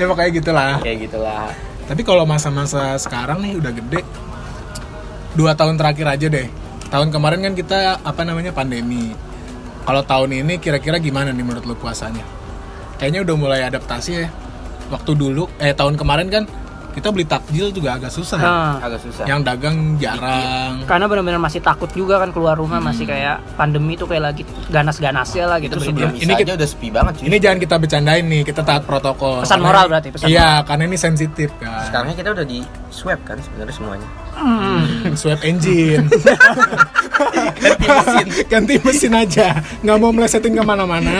Ya 0.00 0.04
pokoknya 0.10 0.30
gitulah. 0.34 0.72
Kayak 0.82 0.98
gitulah. 1.06 1.46
Tapi 1.86 2.02
kalau 2.06 2.24
masa-masa 2.26 2.94
sekarang 2.98 3.42
nih 3.42 3.58
udah 3.58 3.72
gede 3.74 4.00
dua 5.34 5.54
tahun 5.54 5.78
terakhir 5.78 6.06
aja 6.06 6.26
deh. 6.26 6.46
Tahun 6.90 7.08
kemarin 7.14 7.40
kan 7.46 7.54
kita 7.54 8.02
apa 8.02 8.22
namanya 8.26 8.50
pandemi. 8.50 9.14
Kalau 9.86 10.02
tahun 10.04 10.44
ini 10.44 10.58
kira-kira 10.58 10.98
gimana 10.98 11.30
nih 11.30 11.42
menurut 11.42 11.66
lu 11.66 11.74
puasanya? 11.78 12.22
Kayaknya 12.98 13.20
udah 13.26 13.34
mulai 13.38 13.60
adaptasi 13.66 14.10
ya. 14.12 14.28
Waktu 14.90 15.14
dulu 15.14 15.46
eh 15.62 15.70
tahun 15.72 15.94
kemarin 15.94 16.28
kan 16.28 16.44
kita 16.90 17.08
beli 17.08 17.22
takjil 17.22 17.70
juga 17.70 17.94
agak 17.94 18.10
susah 18.10 18.36
ya. 18.36 18.44
Nah, 18.44 18.74
agak 18.80 19.00
susah. 19.00 19.24
Yang 19.24 19.40
dagang 19.44 19.76
jarang. 19.96 20.82
Karena 20.84 21.06
benar-benar 21.06 21.38
masih 21.38 21.58
takut 21.58 21.88
juga 21.90 22.18
kan 22.18 22.30
keluar 22.30 22.54
rumah 22.54 22.78
masih 22.78 23.04
kayak 23.04 23.40
pandemi 23.54 23.94
tuh 23.94 24.04
kayak 24.04 24.24
lagi 24.26 24.42
ganas-ganasnya 24.66 25.44
lah 25.46 25.58
gitu 25.58 25.76
itu 25.76 25.86
sebelum 25.86 26.10
Ini 26.12 26.20
ini 26.20 26.32
kita- 26.32 26.42
aja 26.44 26.52
udah 26.56 26.68
sepi 26.68 26.88
banget 26.88 27.12
cuy 27.14 27.24
ini 27.26 27.36
jangan 27.38 27.58
kita 27.58 27.74
bercandain 27.76 28.24
nih 28.24 28.42
kita 28.42 28.60
taat 28.60 28.82
protokol. 28.84 29.40
Pesan 29.40 29.56
Karena- 29.56 29.66
moral 29.66 29.84
berarti, 29.86 30.08
pesan 30.10 30.26
iya 30.26 30.62
karena 30.62 30.82
ini 30.84 30.96
sensitif 30.96 31.48
kan. 31.56 31.86
Sekarangnya 31.86 32.16
kita 32.16 32.30
udah 32.32 32.44
di 32.44 32.58
swab 32.90 33.20
kan 33.22 33.38
sebenarnya 33.38 33.72
semuanya. 33.72 34.08
Hmm. 34.32 35.12
swab 35.14 35.40
engine. 35.42 36.08
Ganti 37.60 37.86
mesin. 37.86 38.26
Ganti 38.52 38.74
mesin 38.80 39.12
aja. 39.12 39.46
Nggak 39.80 39.96
mau 39.96 40.10
melesetin 40.10 40.52
ke 40.52 40.62
mana-mana 40.62 41.12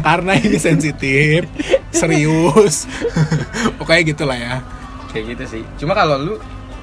karena 0.00 0.32
ini 0.36 0.58
sensitif 0.58 1.46
serius. 1.90 2.84
Pokoknya 3.76 4.02
gitulah 4.06 4.34
ya 4.34 4.56
kayak 5.08 5.24
gitu 5.36 5.44
sih. 5.48 5.62
Cuma 5.76 5.92
kalau 5.92 6.16
lu 6.16 6.34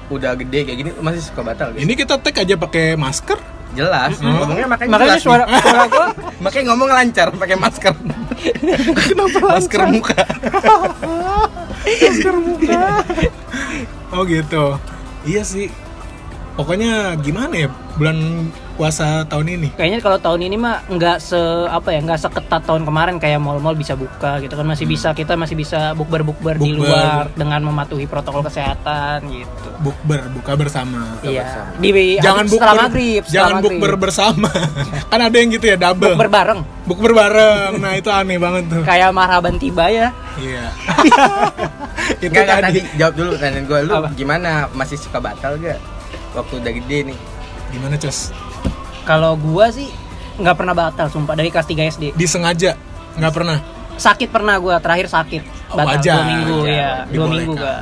udah 0.06 0.38
gede 0.38 0.62
kayak 0.62 0.78
gini 0.78 0.90
lu 0.92 1.02
masih 1.02 1.22
suka 1.22 1.42
batal 1.42 1.74
guys. 1.74 1.82
Ini 1.82 1.92
kita 1.92 2.14
tag 2.18 2.36
aja 2.36 2.54
pakai 2.54 2.94
masker? 2.94 3.38
Jelas. 3.74 4.16
Ngomongnya 4.22 4.66
makanya 4.66 4.90
Makanya 4.94 5.10
jelas 5.12 5.22
suara 5.22 5.44
nih. 5.44 5.60
suara 5.60 5.84
gua 5.90 6.06
makanya 6.40 6.64
ngomong 6.70 6.88
lancar 6.88 7.28
pakai 7.34 7.56
masker. 7.58 7.94
Kenapa 9.10 9.38
masker 9.42 9.80
muka. 9.88 10.20
Masker 11.86 12.34
muka. 12.34 12.82
Oh 14.10 14.22
gitu. 14.22 14.74
Iya 15.22 15.42
sih. 15.42 15.70
Pokoknya 16.54 17.14
gimana 17.16 17.54
ya? 17.54 17.68
Bulan 17.94 18.50
puasa 18.76 19.24
tahun 19.26 19.46
ini? 19.56 19.68
Kayaknya 19.74 20.00
kalau 20.04 20.18
tahun 20.20 20.40
ini 20.46 20.56
mah 20.60 20.84
nggak 20.86 21.16
se 21.18 21.40
apa 21.66 21.96
ya 21.96 22.00
nggak 22.04 22.20
seketat 22.20 22.62
tahun 22.62 22.84
kemarin. 22.84 23.16
Kayak 23.16 23.40
mall-mall 23.40 23.74
bisa 23.74 23.96
buka 23.96 24.38
gitu 24.44 24.52
kan. 24.52 24.68
Masih 24.68 24.84
bisa 24.84 25.10
kita 25.10 25.34
masih 25.34 25.56
bisa 25.56 25.96
bukber-bukber 25.96 26.60
di 26.60 26.76
Bukber. 26.76 26.86
luar 26.92 27.24
dengan 27.32 27.60
mematuhi 27.64 28.04
protokol 28.04 28.44
kesehatan 28.44 29.24
gitu. 29.32 29.68
Bukber 29.80 30.28
buka 30.30 30.52
bersama. 30.54 31.16
Iya. 31.24 31.72
Di 31.80 32.20
jangan 32.20 32.44
setelah 32.46 32.72
bukber 32.76 32.84
maghrib 32.86 33.22
setelah 33.24 33.32
jangan 33.34 33.54
maghrib. 33.58 33.70
bukber 33.80 33.92
bersama. 33.96 34.50
Kan 35.10 35.20
ada 35.24 35.36
yang 35.36 35.48
gitu 35.50 35.66
ya 35.66 35.76
double. 35.80 36.12
Bukber 36.14 36.28
bareng. 36.28 36.60
Bukber 36.86 37.12
bareng. 37.16 37.72
Nah 37.80 37.92
itu 37.96 38.08
aneh 38.12 38.38
banget 38.38 38.68
tuh. 38.68 38.82
Kayak 38.84 39.10
marhaban 39.10 39.56
tiba 39.58 39.88
ya. 39.88 40.08
Iya. 40.36 40.68
Itu 42.20 42.28
enggak, 42.30 42.46
tadi. 42.46 42.62
tadi. 42.62 42.80
Jawab 43.00 43.14
dulu 43.16 43.28
pertanyaan 43.34 43.64
gue 43.66 43.78
Lu 43.88 43.92
Apa? 43.98 44.08
gimana? 44.14 44.50
Masih 44.70 45.00
suka 45.00 45.18
batal 45.18 45.56
gak? 45.58 45.80
Waktu 46.36 46.60
udah 46.60 46.72
gede 46.76 46.98
nih. 47.10 47.18
Gimana 47.72 47.96
cos 47.98 48.30
kalau 49.06 49.38
gua 49.38 49.70
sih 49.70 49.86
nggak 50.36 50.52
pernah 50.52 50.74
batal 50.74 51.06
sumpah 51.06 51.32
dari 51.32 51.48
kelas 51.48 51.64
3 51.64 51.88
SD 51.88 52.04
disengaja? 52.12 52.74
Nggak 53.14 53.32
pernah? 53.32 53.58
Sakit 53.96 54.28
pernah 54.28 54.58
gua 54.58 54.76
terakhir 54.76 55.08
sakit. 55.08 55.42
Oh, 55.66 55.78
batal 55.78 55.96
wajar, 55.96 56.14
dua 56.14 56.26
minggu 56.28 56.56
wajar. 56.60 56.74
ya 56.74 56.90
dua 56.92 57.08
Dibolehkan. 57.08 57.32
minggu 57.32 57.54
gua 57.56 57.76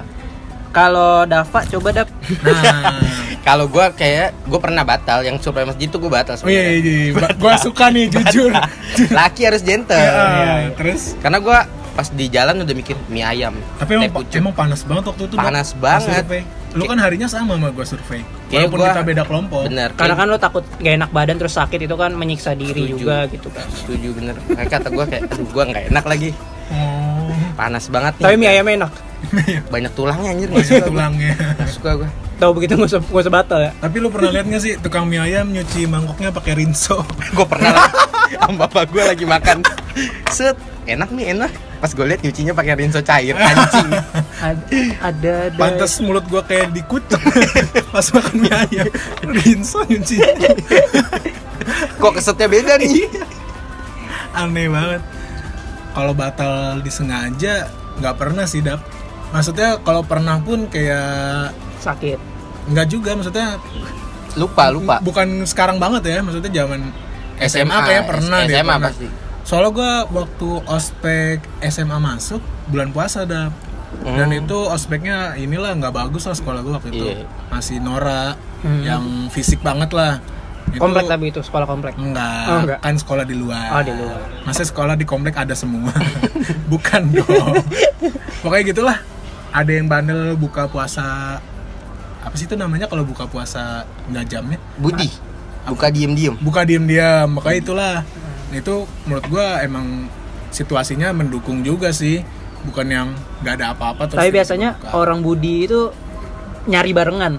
kalau 0.71 1.23
Dava 1.25 1.61
coba 1.65 1.89
Dav 1.93 2.09
nah. 2.43 2.99
Kalau 3.47 3.69
gue 3.69 3.87
kayak 3.93 4.49
Gue 4.49 4.57
pernah 4.57 4.83
batal 4.83 5.21
Yang 5.21 5.45
survei 5.45 5.63
masjid 5.63 5.85
tuh 5.85 6.01
gue 6.01 6.09
batal 6.09 6.33
oh 6.35 6.49
iya, 6.49 6.65
sebenarnya 6.65 6.73
iya, 6.75 6.95
iya. 7.05 7.13
Ba- 7.13 7.37
gua 7.37 7.55
suka 7.61 7.93
nih 7.93 8.09
jujur. 8.17 8.49
Laki 9.13 9.43
harus 9.45 9.61
gentle. 9.61 9.95
Ya, 9.95 10.73
terus? 10.73 11.13
Karena 11.21 11.39
gue 11.39 11.59
pas 11.95 12.07
di 12.07 12.27
jalan 12.27 12.61
udah 12.61 12.75
mikir 12.75 12.99
mie 13.07 13.23
ayam 13.23 13.55
tapi 13.79 13.95
emang, 13.95 14.11
pucuk. 14.11 14.35
emang 14.35 14.51
panas 14.53 14.83
banget 14.83 15.05
waktu 15.07 15.23
itu. 15.25 15.35
Panas 15.35 15.69
Pas 15.73 16.03
banget. 16.03 16.23
survei. 16.23 16.43
lu 16.75 16.85
kan 16.85 16.99
harinya 16.99 17.25
sama 17.25 17.55
sama 17.55 17.71
gua 17.71 17.87
survei 17.87 18.27
Kayak 18.45 18.67
walaupun 18.67 18.79
gua- 18.79 18.91
kita 18.91 19.03
beda 19.05 19.23
kelompok. 19.25 19.61
Bener. 19.67 19.91
Karena 19.95 20.15
kan 20.15 20.27
lo 20.27 20.37
takut 20.37 20.65
gak 20.75 20.95
enak 20.97 21.11
badan 21.11 21.37
terus 21.39 21.55
sakit 21.55 21.81
itu 21.81 21.95
kan 21.95 22.11
menyiksa 22.13 22.53
diri 22.53 22.83
Setuju. 22.85 22.95
juga 22.97 23.17
gitu 23.27 23.49
kan. 23.49 23.67
Setuju 23.71 24.09
bener. 24.13 24.35
Kayak 24.49 24.71
kata 24.73 24.89
gue 24.91 25.05
kayak 25.07 25.23
Aduh 25.31 25.49
gue 25.49 25.63
gak 25.65 25.85
enak 25.89 26.05
lagi. 26.05 26.31
Oh. 26.69 27.31
Panas 27.55 27.87
banget 27.89 28.13
nih. 28.19 28.25
tapi 28.25 28.35
mie 28.37 28.51
ayam 28.51 28.67
enak. 28.69 28.93
Banyak 29.71 29.93
tulangnya 29.95 30.29
anjir. 30.31 30.49
Gak 30.49 30.57
masih 30.57 30.67
suka 30.69 30.77
gue 30.77 30.91
tulangnya. 30.91 31.33
Gak 31.57 31.71
suka 31.71 31.91
gue 31.97 32.11
tahu 32.35 32.51
begitu 32.53 32.75
gak 32.75 32.91
usah 32.91 33.01
gak 33.01 33.23
usah 33.23 33.33
batal 33.33 33.61
ya. 33.61 33.71
Tapi 33.79 33.97
lu 33.97 34.09
pernah 34.11 34.31
lihat 34.33 34.47
nggak 34.51 34.59
sih 34.61 34.73
tukang 34.77 35.07
mie 35.07 35.23
ayam 35.23 35.47
nyuci 35.49 35.87
mangkoknya 35.87 36.35
pakai 36.35 36.59
rinso? 36.59 37.07
Gue 37.31 37.47
pernah 37.47 37.71
lah. 37.73 37.91
Sama 38.37 38.67
bapak 38.67 38.91
gue 38.91 39.03
lagi 39.05 39.23
makan. 39.25 39.63
Set 40.29 40.59
Enak 40.85 41.09
nih 41.17 41.33
enak. 41.33 41.53
Pas 41.81 41.91
gue 41.93 42.05
liat 42.05 42.21
nyucinya 42.21 42.53
pakai 42.53 42.77
rinso 42.77 43.01
cair 43.01 43.33
Anjing. 43.37 43.91
Ada 44.45 44.81
ada, 45.01 45.33
ada. 45.49 45.57
pantas 45.57 45.97
mulut 46.05 46.25
gua 46.29 46.45
kayak 46.45 46.77
dikucek 46.77 47.17
pas 47.95 48.05
makan 48.13 48.37
mie 48.45 48.53
ayam. 48.53 48.87
Rinso 49.25 49.81
nyuci. 49.89 50.21
Kok 52.03 52.13
kesetnya 52.21 52.49
beda 52.49 52.77
nih? 52.77 53.09
Aneh 54.37 54.69
banget. 54.69 55.01
Kalau 55.97 56.13
batal 56.13 56.85
disengaja 56.85 57.73
nggak 58.01 58.15
pernah 58.21 58.45
sih 58.45 58.61
dap. 58.61 58.85
Maksudnya 59.33 59.81
kalau 59.81 60.05
pernah 60.05 60.37
pun 60.45 60.69
kayak 60.69 61.57
sakit. 61.81 62.21
Nggak 62.69 62.87
juga 62.93 63.17
maksudnya 63.17 63.57
Lupa 64.35 64.67
lupa. 64.69 64.97
Bukan 64.99 65.47
sekarang 65.47 65.79
banget 65.79 66.11
ya 66.11 66.19
maksudnya 66.21 66.51
zaman 66.51 66.91
SMA, 67.39 67.79
kayak 67.87 68.05
pernah 68.07 68.39
deh 68.47 68.55
SMA 68.55 68.75
pernah. 68.75 68.91
pasti 68.91 69.24
soalnya 69.45 69.71
gua 69.71 69.93
waktu 70.11 70.49
ospek 70.67 71.39
SMA 71.63 71.99
masuk 71.99 72.41
bulan 72.67 72.91
puasa 72.91 73.23
dap 73.23 73.53
dan 74.03 74.27
Hmm. 74.27 74.41
itu 74.41 74.59
ospeknya 74.67 75.37
inilah 75.37 75.71
nggak 75.75 75.95
bagus 75.95 76.25
lah 76.25 76.33
sekolah 76.33 76.61
gua 76.61 76.73
waktu 76.75 76.91
itu 76.91 77.05
Iya. 77.07 77.29
masih 77.49 77.79
Nora 77.79 78.35
Hmm. 78.61 78.81
yang 78.81 79.05
fisik 79.29 79.61
banget 79.61 79.93
lah 79.93 80.19
Itu- 80.67 80.81
komplek 80.81 81.05
tapi 81.05 81.29
itu 81.29 81.39
sekolah 81.39 81.63
komplek 81.65 81.93
Enggak, 81.95 82.45
Oh, 82.47 82.59
enggak. 82.59 82.79
kan 82.81 82.95
sekolah 82.97 83.23
di 83.23 83.37
luar. 83.37 83.69
Oh, 83.71 83.83
di 83.85 83.93
luar. 83.93 84.19
Masa 84.43 84.65
sekolah 84.65 84.97
di 84.97 85.05
komplek 85.05 85.37
ada 85.37 85.53
semua? 85.53 85.93
Bukan 86.73 87.13
dong. 87.13 87.61
Pokoknya 88.41 88.65
gitulah. 88.67 88.99
Ada 89.53 89.71
yang 89.71 89.87
bandel 89.87 90.35
buka 90.35 90.67
puasa 90.67 91.39
apa 92.19 92.35
sih 92.35 92.49
itu 92.49 92.57
namanya 92.57 92.89
kalau 92.89 93.05
buka 93.05 93.29
puasa 93.29 93.85
nggak 94.09 94.25
jamnya? 94.27 94.59
Budi 94.75 95.07
Buka 95.65 95.89
diem-diem 95.89 96.35
Buka 96.41 96.65
diam-diam. 96.65 97.29
Makanya 97.31 97.59
itulah 97.61 97.95
itu 98.55 98.75
menurut 99.05 99.27
gua 99.27 99.61
emang 99.61 100.07
situasinya 100.49 101.11
mendukung 101.11 101.61
juga 101.61 101.91
sih 101.91 102.23
bukan 102.63 102.87
yang 102.87 103.09
nggak 103.41 103.55
ada 103.55 103.67
apa-apa 103.71 104.03
terus 104.07 104.19
Tapi 104.19 104.31
biasanya 104.31 104.69
dibuka. 104.73 104.95
orang 104.95 105.19
Budi 105.21 105.67
itu 105.67 105.91
nyari 106.65 106.93
barengan. 106.93 107.35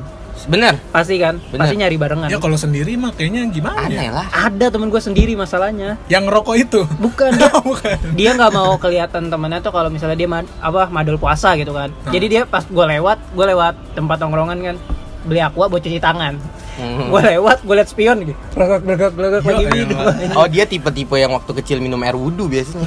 bener 0.46 0.76
Pasti 0.92 1.16
kan? 1.16 1.40
Bener. 1.42 1.64
Pasti 1.64 1.76
nyari 1.76 1.96
barengan. 1.96 2.28
ya 2.28 2.38
kalau 2.38 2.54
sendiri 2.56 2.94
mah 2.94 3.10
kayaknya 3.10 3.48
gimana 3.48 3.88
aneh 3.88 3.98
ya 4.02 4.12
lah 4.14 4.28
Ada 4.30 4.68
temen 4.68 4.88
gue 4.88 5.00
sendiri 5.00 5.34
masalahnya. 5.34 5.96
yang 6.06 6.28
rokok 6.28 6.60
itu 6.60 6.84
Bukan 7.00 7.32
dia, 7.40 7.50
bukan 7.56 7.98
dia 8.14 8.30
nggak 8.34 8.52
mau 8.52 8.76
kelihatan 8.76 9.28
temennya 9.28 9.60
tuh 9.60 9.72
kalau 9.72 9.88
misalnya 9.88 10.14
dia 10.14 10.28
mad- 10.28 10.52
apa 10.60 10.86
madol 10.88 11.16
puasa 11.16 11.56
gitu 11.56 11.72
kan. 11.72 11.90
Hmm. 11.90 12.12
Jadi 12.12 12.26
dia 12.28 12.42
pas 12.44 12.62
gue 12.62 12.86
lewat, 12.92 13.18
gue 13.32 13.46
lewat 13.48 13.74
tempat 13.94 14.18
tongkrongan 14.18 14.60
kan 14.62 14.76
beli 15.24 15.40
aqua 15.40 15.66
buat 15.66 15.80
cuci 15.80 15.98
tangan. 15.98 16.38
Hmm. 16.76 17.08
Gue 17.08 17.22
lewat, 17.26 17.58
gue 17.62 17.72
liat 17.74 17.88
spion 17.88 18.18
gitu. 18.22 18.36
Belegak 18.52 18.84
Ya 18.84 19.40
lagi 19.40 19.66
minum. 19.70 19.98
oh 20.34 20.44
dia 20.46 20.64
tipe-tipe 20.64 21.16
yang 21.16 21.32
waktu 21.32 21.52
kecil 21.56 21.80
minum 21.80 22.00
air 22.00 22.14
wudhu 22.14 22.46
biasanya 22.46 22.84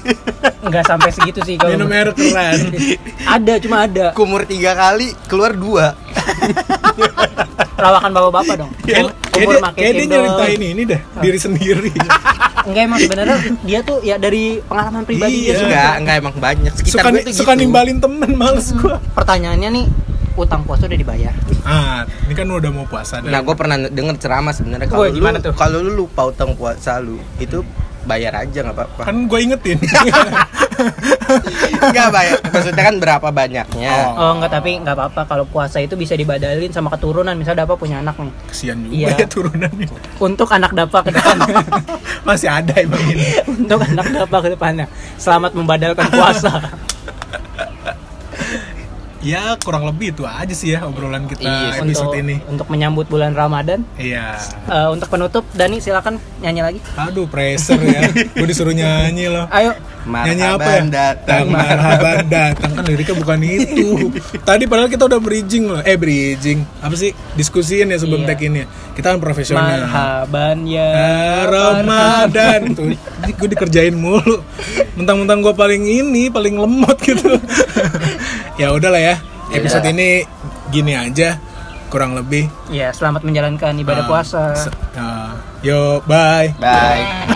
Nggak 0.66 0.84
sampai 0.84 1.10
segitu 1.10 1.42
sih 1.42 1.54
kalau 1.54 1.74
minum 1.74 1.90
air 1.90 2.10
keran 2.10 2.70
Ada, 3.36 3.54
cuma 3.58 3.76
ada. 3.82 4.10
kumur 4.12 4.42
tiga 4.42 4.72
kali 4.72 5.10
keluar 5.26 5.52
dua 5.52 5.98
Lawakan 7.76 8.10
bapak-bapak 8.10 8.54
dong. 8.56 8.70
kayak 8.80 9.04
kayak 9.28 9.44
Umur 9.44 9.54
kayak 9.68 9.76
dia 9.76 9.90
cendol. 10.00 10.14
nyeritain 10.16 10.62
ini 10.64 10.82
dah 10.84 11.00
diri 11.18 11.38
sendiri 11.38 11.90
Enggak 12.62 12.82
emang 12.84 12.98
sebenarnya 12.98 13.36
dia 13.62 13.78
tuh 13.80 13.98
ya 14.00 14.16
dari 14.16 14.44
pengalaman 14.60 15.02
pribadi 15.02 15.34
Iya. 15.36 15.44
dia 15.44 15.54
suka. 15.56 15.66
enggak 15.68 15.92
enggak 15.98 16.14
emang 16.16 16.34
banyak 16.36 16.72
sekitar 16.74 16.94
suka 16.96 17.08
gue 17.08 17.20
tuh 17.22 17.34
suka 17.36 17.52
gitu 17.52 17.60
nimbalin 17.60 17.98
temen 17.98 18.30
males 18.32 18.68
gua 18.72 18.96
Pertanyaannya 19.12 19.68
nih, 19.72 19.84
utang 20.36 20.62
puasa 20.62 20.86
udah 20.86 20.98
dibayar. 21.00 21.34
ah 21.64 22.04
ini 22.28 22.34
kan 22.36 22.46
udah 22.46 22.70
mau 22.70 22.86
puasa 22.86 23.18
dah. 23.24 23.30
Nah 23.32 23.40
gue 23.42 23.54
pernah 23.56 23.76
denger 23.88 24.16
ceramah 24.20 24.52
sebenarnya 24.52 24.86
kalau 24.86 25.08
lu 25.08 25.40
tuh? 25.40 25.52
kalau 25.56 25.78
lu 25.82 25.92
lupa 26.06 26.28
utang 26.28 26.52
puasa 26.54 27.00
lu 27.00 27.16
itu 27.40 27.64
bayar 28.06 28.38
aja 28.38 28.62
nggak 28.62 28.76
apa-apa. 28.76 29.02
Kan 29.02 29.26
gue 29.26 29.38
ingetin. 29.42 29.78
Nggak 31.86 32.08
bayar 32.12 32.36
maksudnya 32.52 32.84
kan 32.84 32.96
berapa 33.00 33.28
banyaknya. 33.32 33.92
Oh. 34.12 34.20
Oh 34.20 34.30
enggak 34.38 34.52
tapi 34.60 34.76
enggak 34.76 34.94
apa-apa. 34.94 35.24
Kalau 35.26 35.44
puasa 35.48 35.80
itu 35.80 35.96
bisa 35.96 36.12
dibadalin 36.14 36.70
sama 36.70 36.92
keturunan. 36.92 37.32
Misalnya 37.34 37.64
Dapa 37.64 37.74
punya 37.80 37.98
anak 38.04 38.20
nih. 38.20 38.32
Kesian 38.52 38.84
juga 38.84 38.94
Iya. 38.94 39.08
ya 39.16 39.26
turunannya 39.26 39.88
untuk 40.20 40.48
anak 40.52 40.72
Dapa 40.76 40.98
ke 41.02 41.10
depan. 41.16 41.36
Masih 42.28 42.48
ada 42.52 42.74
emang 42.76 43.02
ini. 43.06 43.26
Untuk 43.64 43.80
anak 43.80 44.06
Dapa 44.10 44.36
ke 44.42 44.48
depannya. 44.52 44.86
Selamat 45.16 45.56
membadalkan 45.56 46.06
puasa 46.10 46.52
ya 49.26 49.58
kurang 49.58 49.82
lebih 49.84 50.14
itu 50.14 50.22
aja 50.22 50.52
sih 50.52 50.70
ya 50.70 50.86
obrolan 50.86 51.26
kita 51.26 51.42
Iya, 51.42 51.82
episode 51.82 52.06
untuk 52.06 52.14
ini. 52.16 52.34
untuk 52.46 52.66
menyambut 52.68 53.06
bulan 53.06 53.32
Ramadan. 53.32 53.82
Iya. 53.96 54.38
Eh, 54.64 54.88
untuk 54.88 55.08
penutup 55.08 55.42
Dani 55.50 55.76
silakan 55.76 56.22
nyanyi 56.38 56.62
lagi. 56.62 56.78
Aduh 56.94 57.26
pressure 57.26 57.82
ya. 57.82 58.06
Gue 58.36 58.46
disuruh 58.46 58.70
nyanyi 58.70 59.26
loh. 59.26 59.50
Ayo. 59.50 59.74
Nyanyi 60.06 60.38
apa 60.44 60.62
ya? 60.62 60.78
Marhaban 60.78 60.86
datang. 60.88 61.44
Marhaban 61.48 62.16
datang. 62.30 62.70
Kan 62.70 62.86
liriknya 62.86 63.16
bukan 63.16 63.40
itu. 63.42 63.86
Tadi 64.48 64.64
padahal 64.64 64.86
kita 64.86 65.02
udah 65.04 65.18
bridging 65.18 65.66
loh. 65.66 65.82
Eh 65.82 65.98
bridging. 65.98 66.62
Apa 66.78 66.94
sih? 66.94 67.10
Diskusiin 67.34 67.90
ya 67.90 67.98
sebelum 67.98 68.22
Iya. 68.22 68.28
tag 68.28 68.40
ini 68.40 68.62
ya. 68.62 68.66
kita 68.94 69.12
kan 69.12 69.18
profesional. 69.18 69.66
Marhaban 69.66 70.64
ya 70.64 70.88
Ah, 70.88 71.42
Ramadan. 71.44 72.60
Tuh 72.78 72.94
gue 73.26 73.48
dikerjain 73.50 73.92
mulu. 73.92 74.46
Mentang-mentang 74.94 75.42
gue 75.42 75.52
paling 75.52 75.82
ini 75.82 76.30
paling 76.30 76.54
lemot 76.54 76.94
gitu 77.02 77.34
ya 78.56 78.72
udahlah 78.72 79.00
ya 79.00 79.16
episode 79.50 79.86
ini 79.86 80.24
gini 80.68 80.92
aja 80.92 81.38
kurang 81.86 82.18
lebih. 82.18 82.50
Ya 82.66 82.90
selamat 82.90 83.22
menjalankan 83.22 83.78
ibadah 83.78 84.04
Ah, 84.04 84.08
puasa. 84.10 84.42
ah, 84.98 85.30
yo 85.62 86.02
bye. 86.04 86.50
Bye 86.58 87.35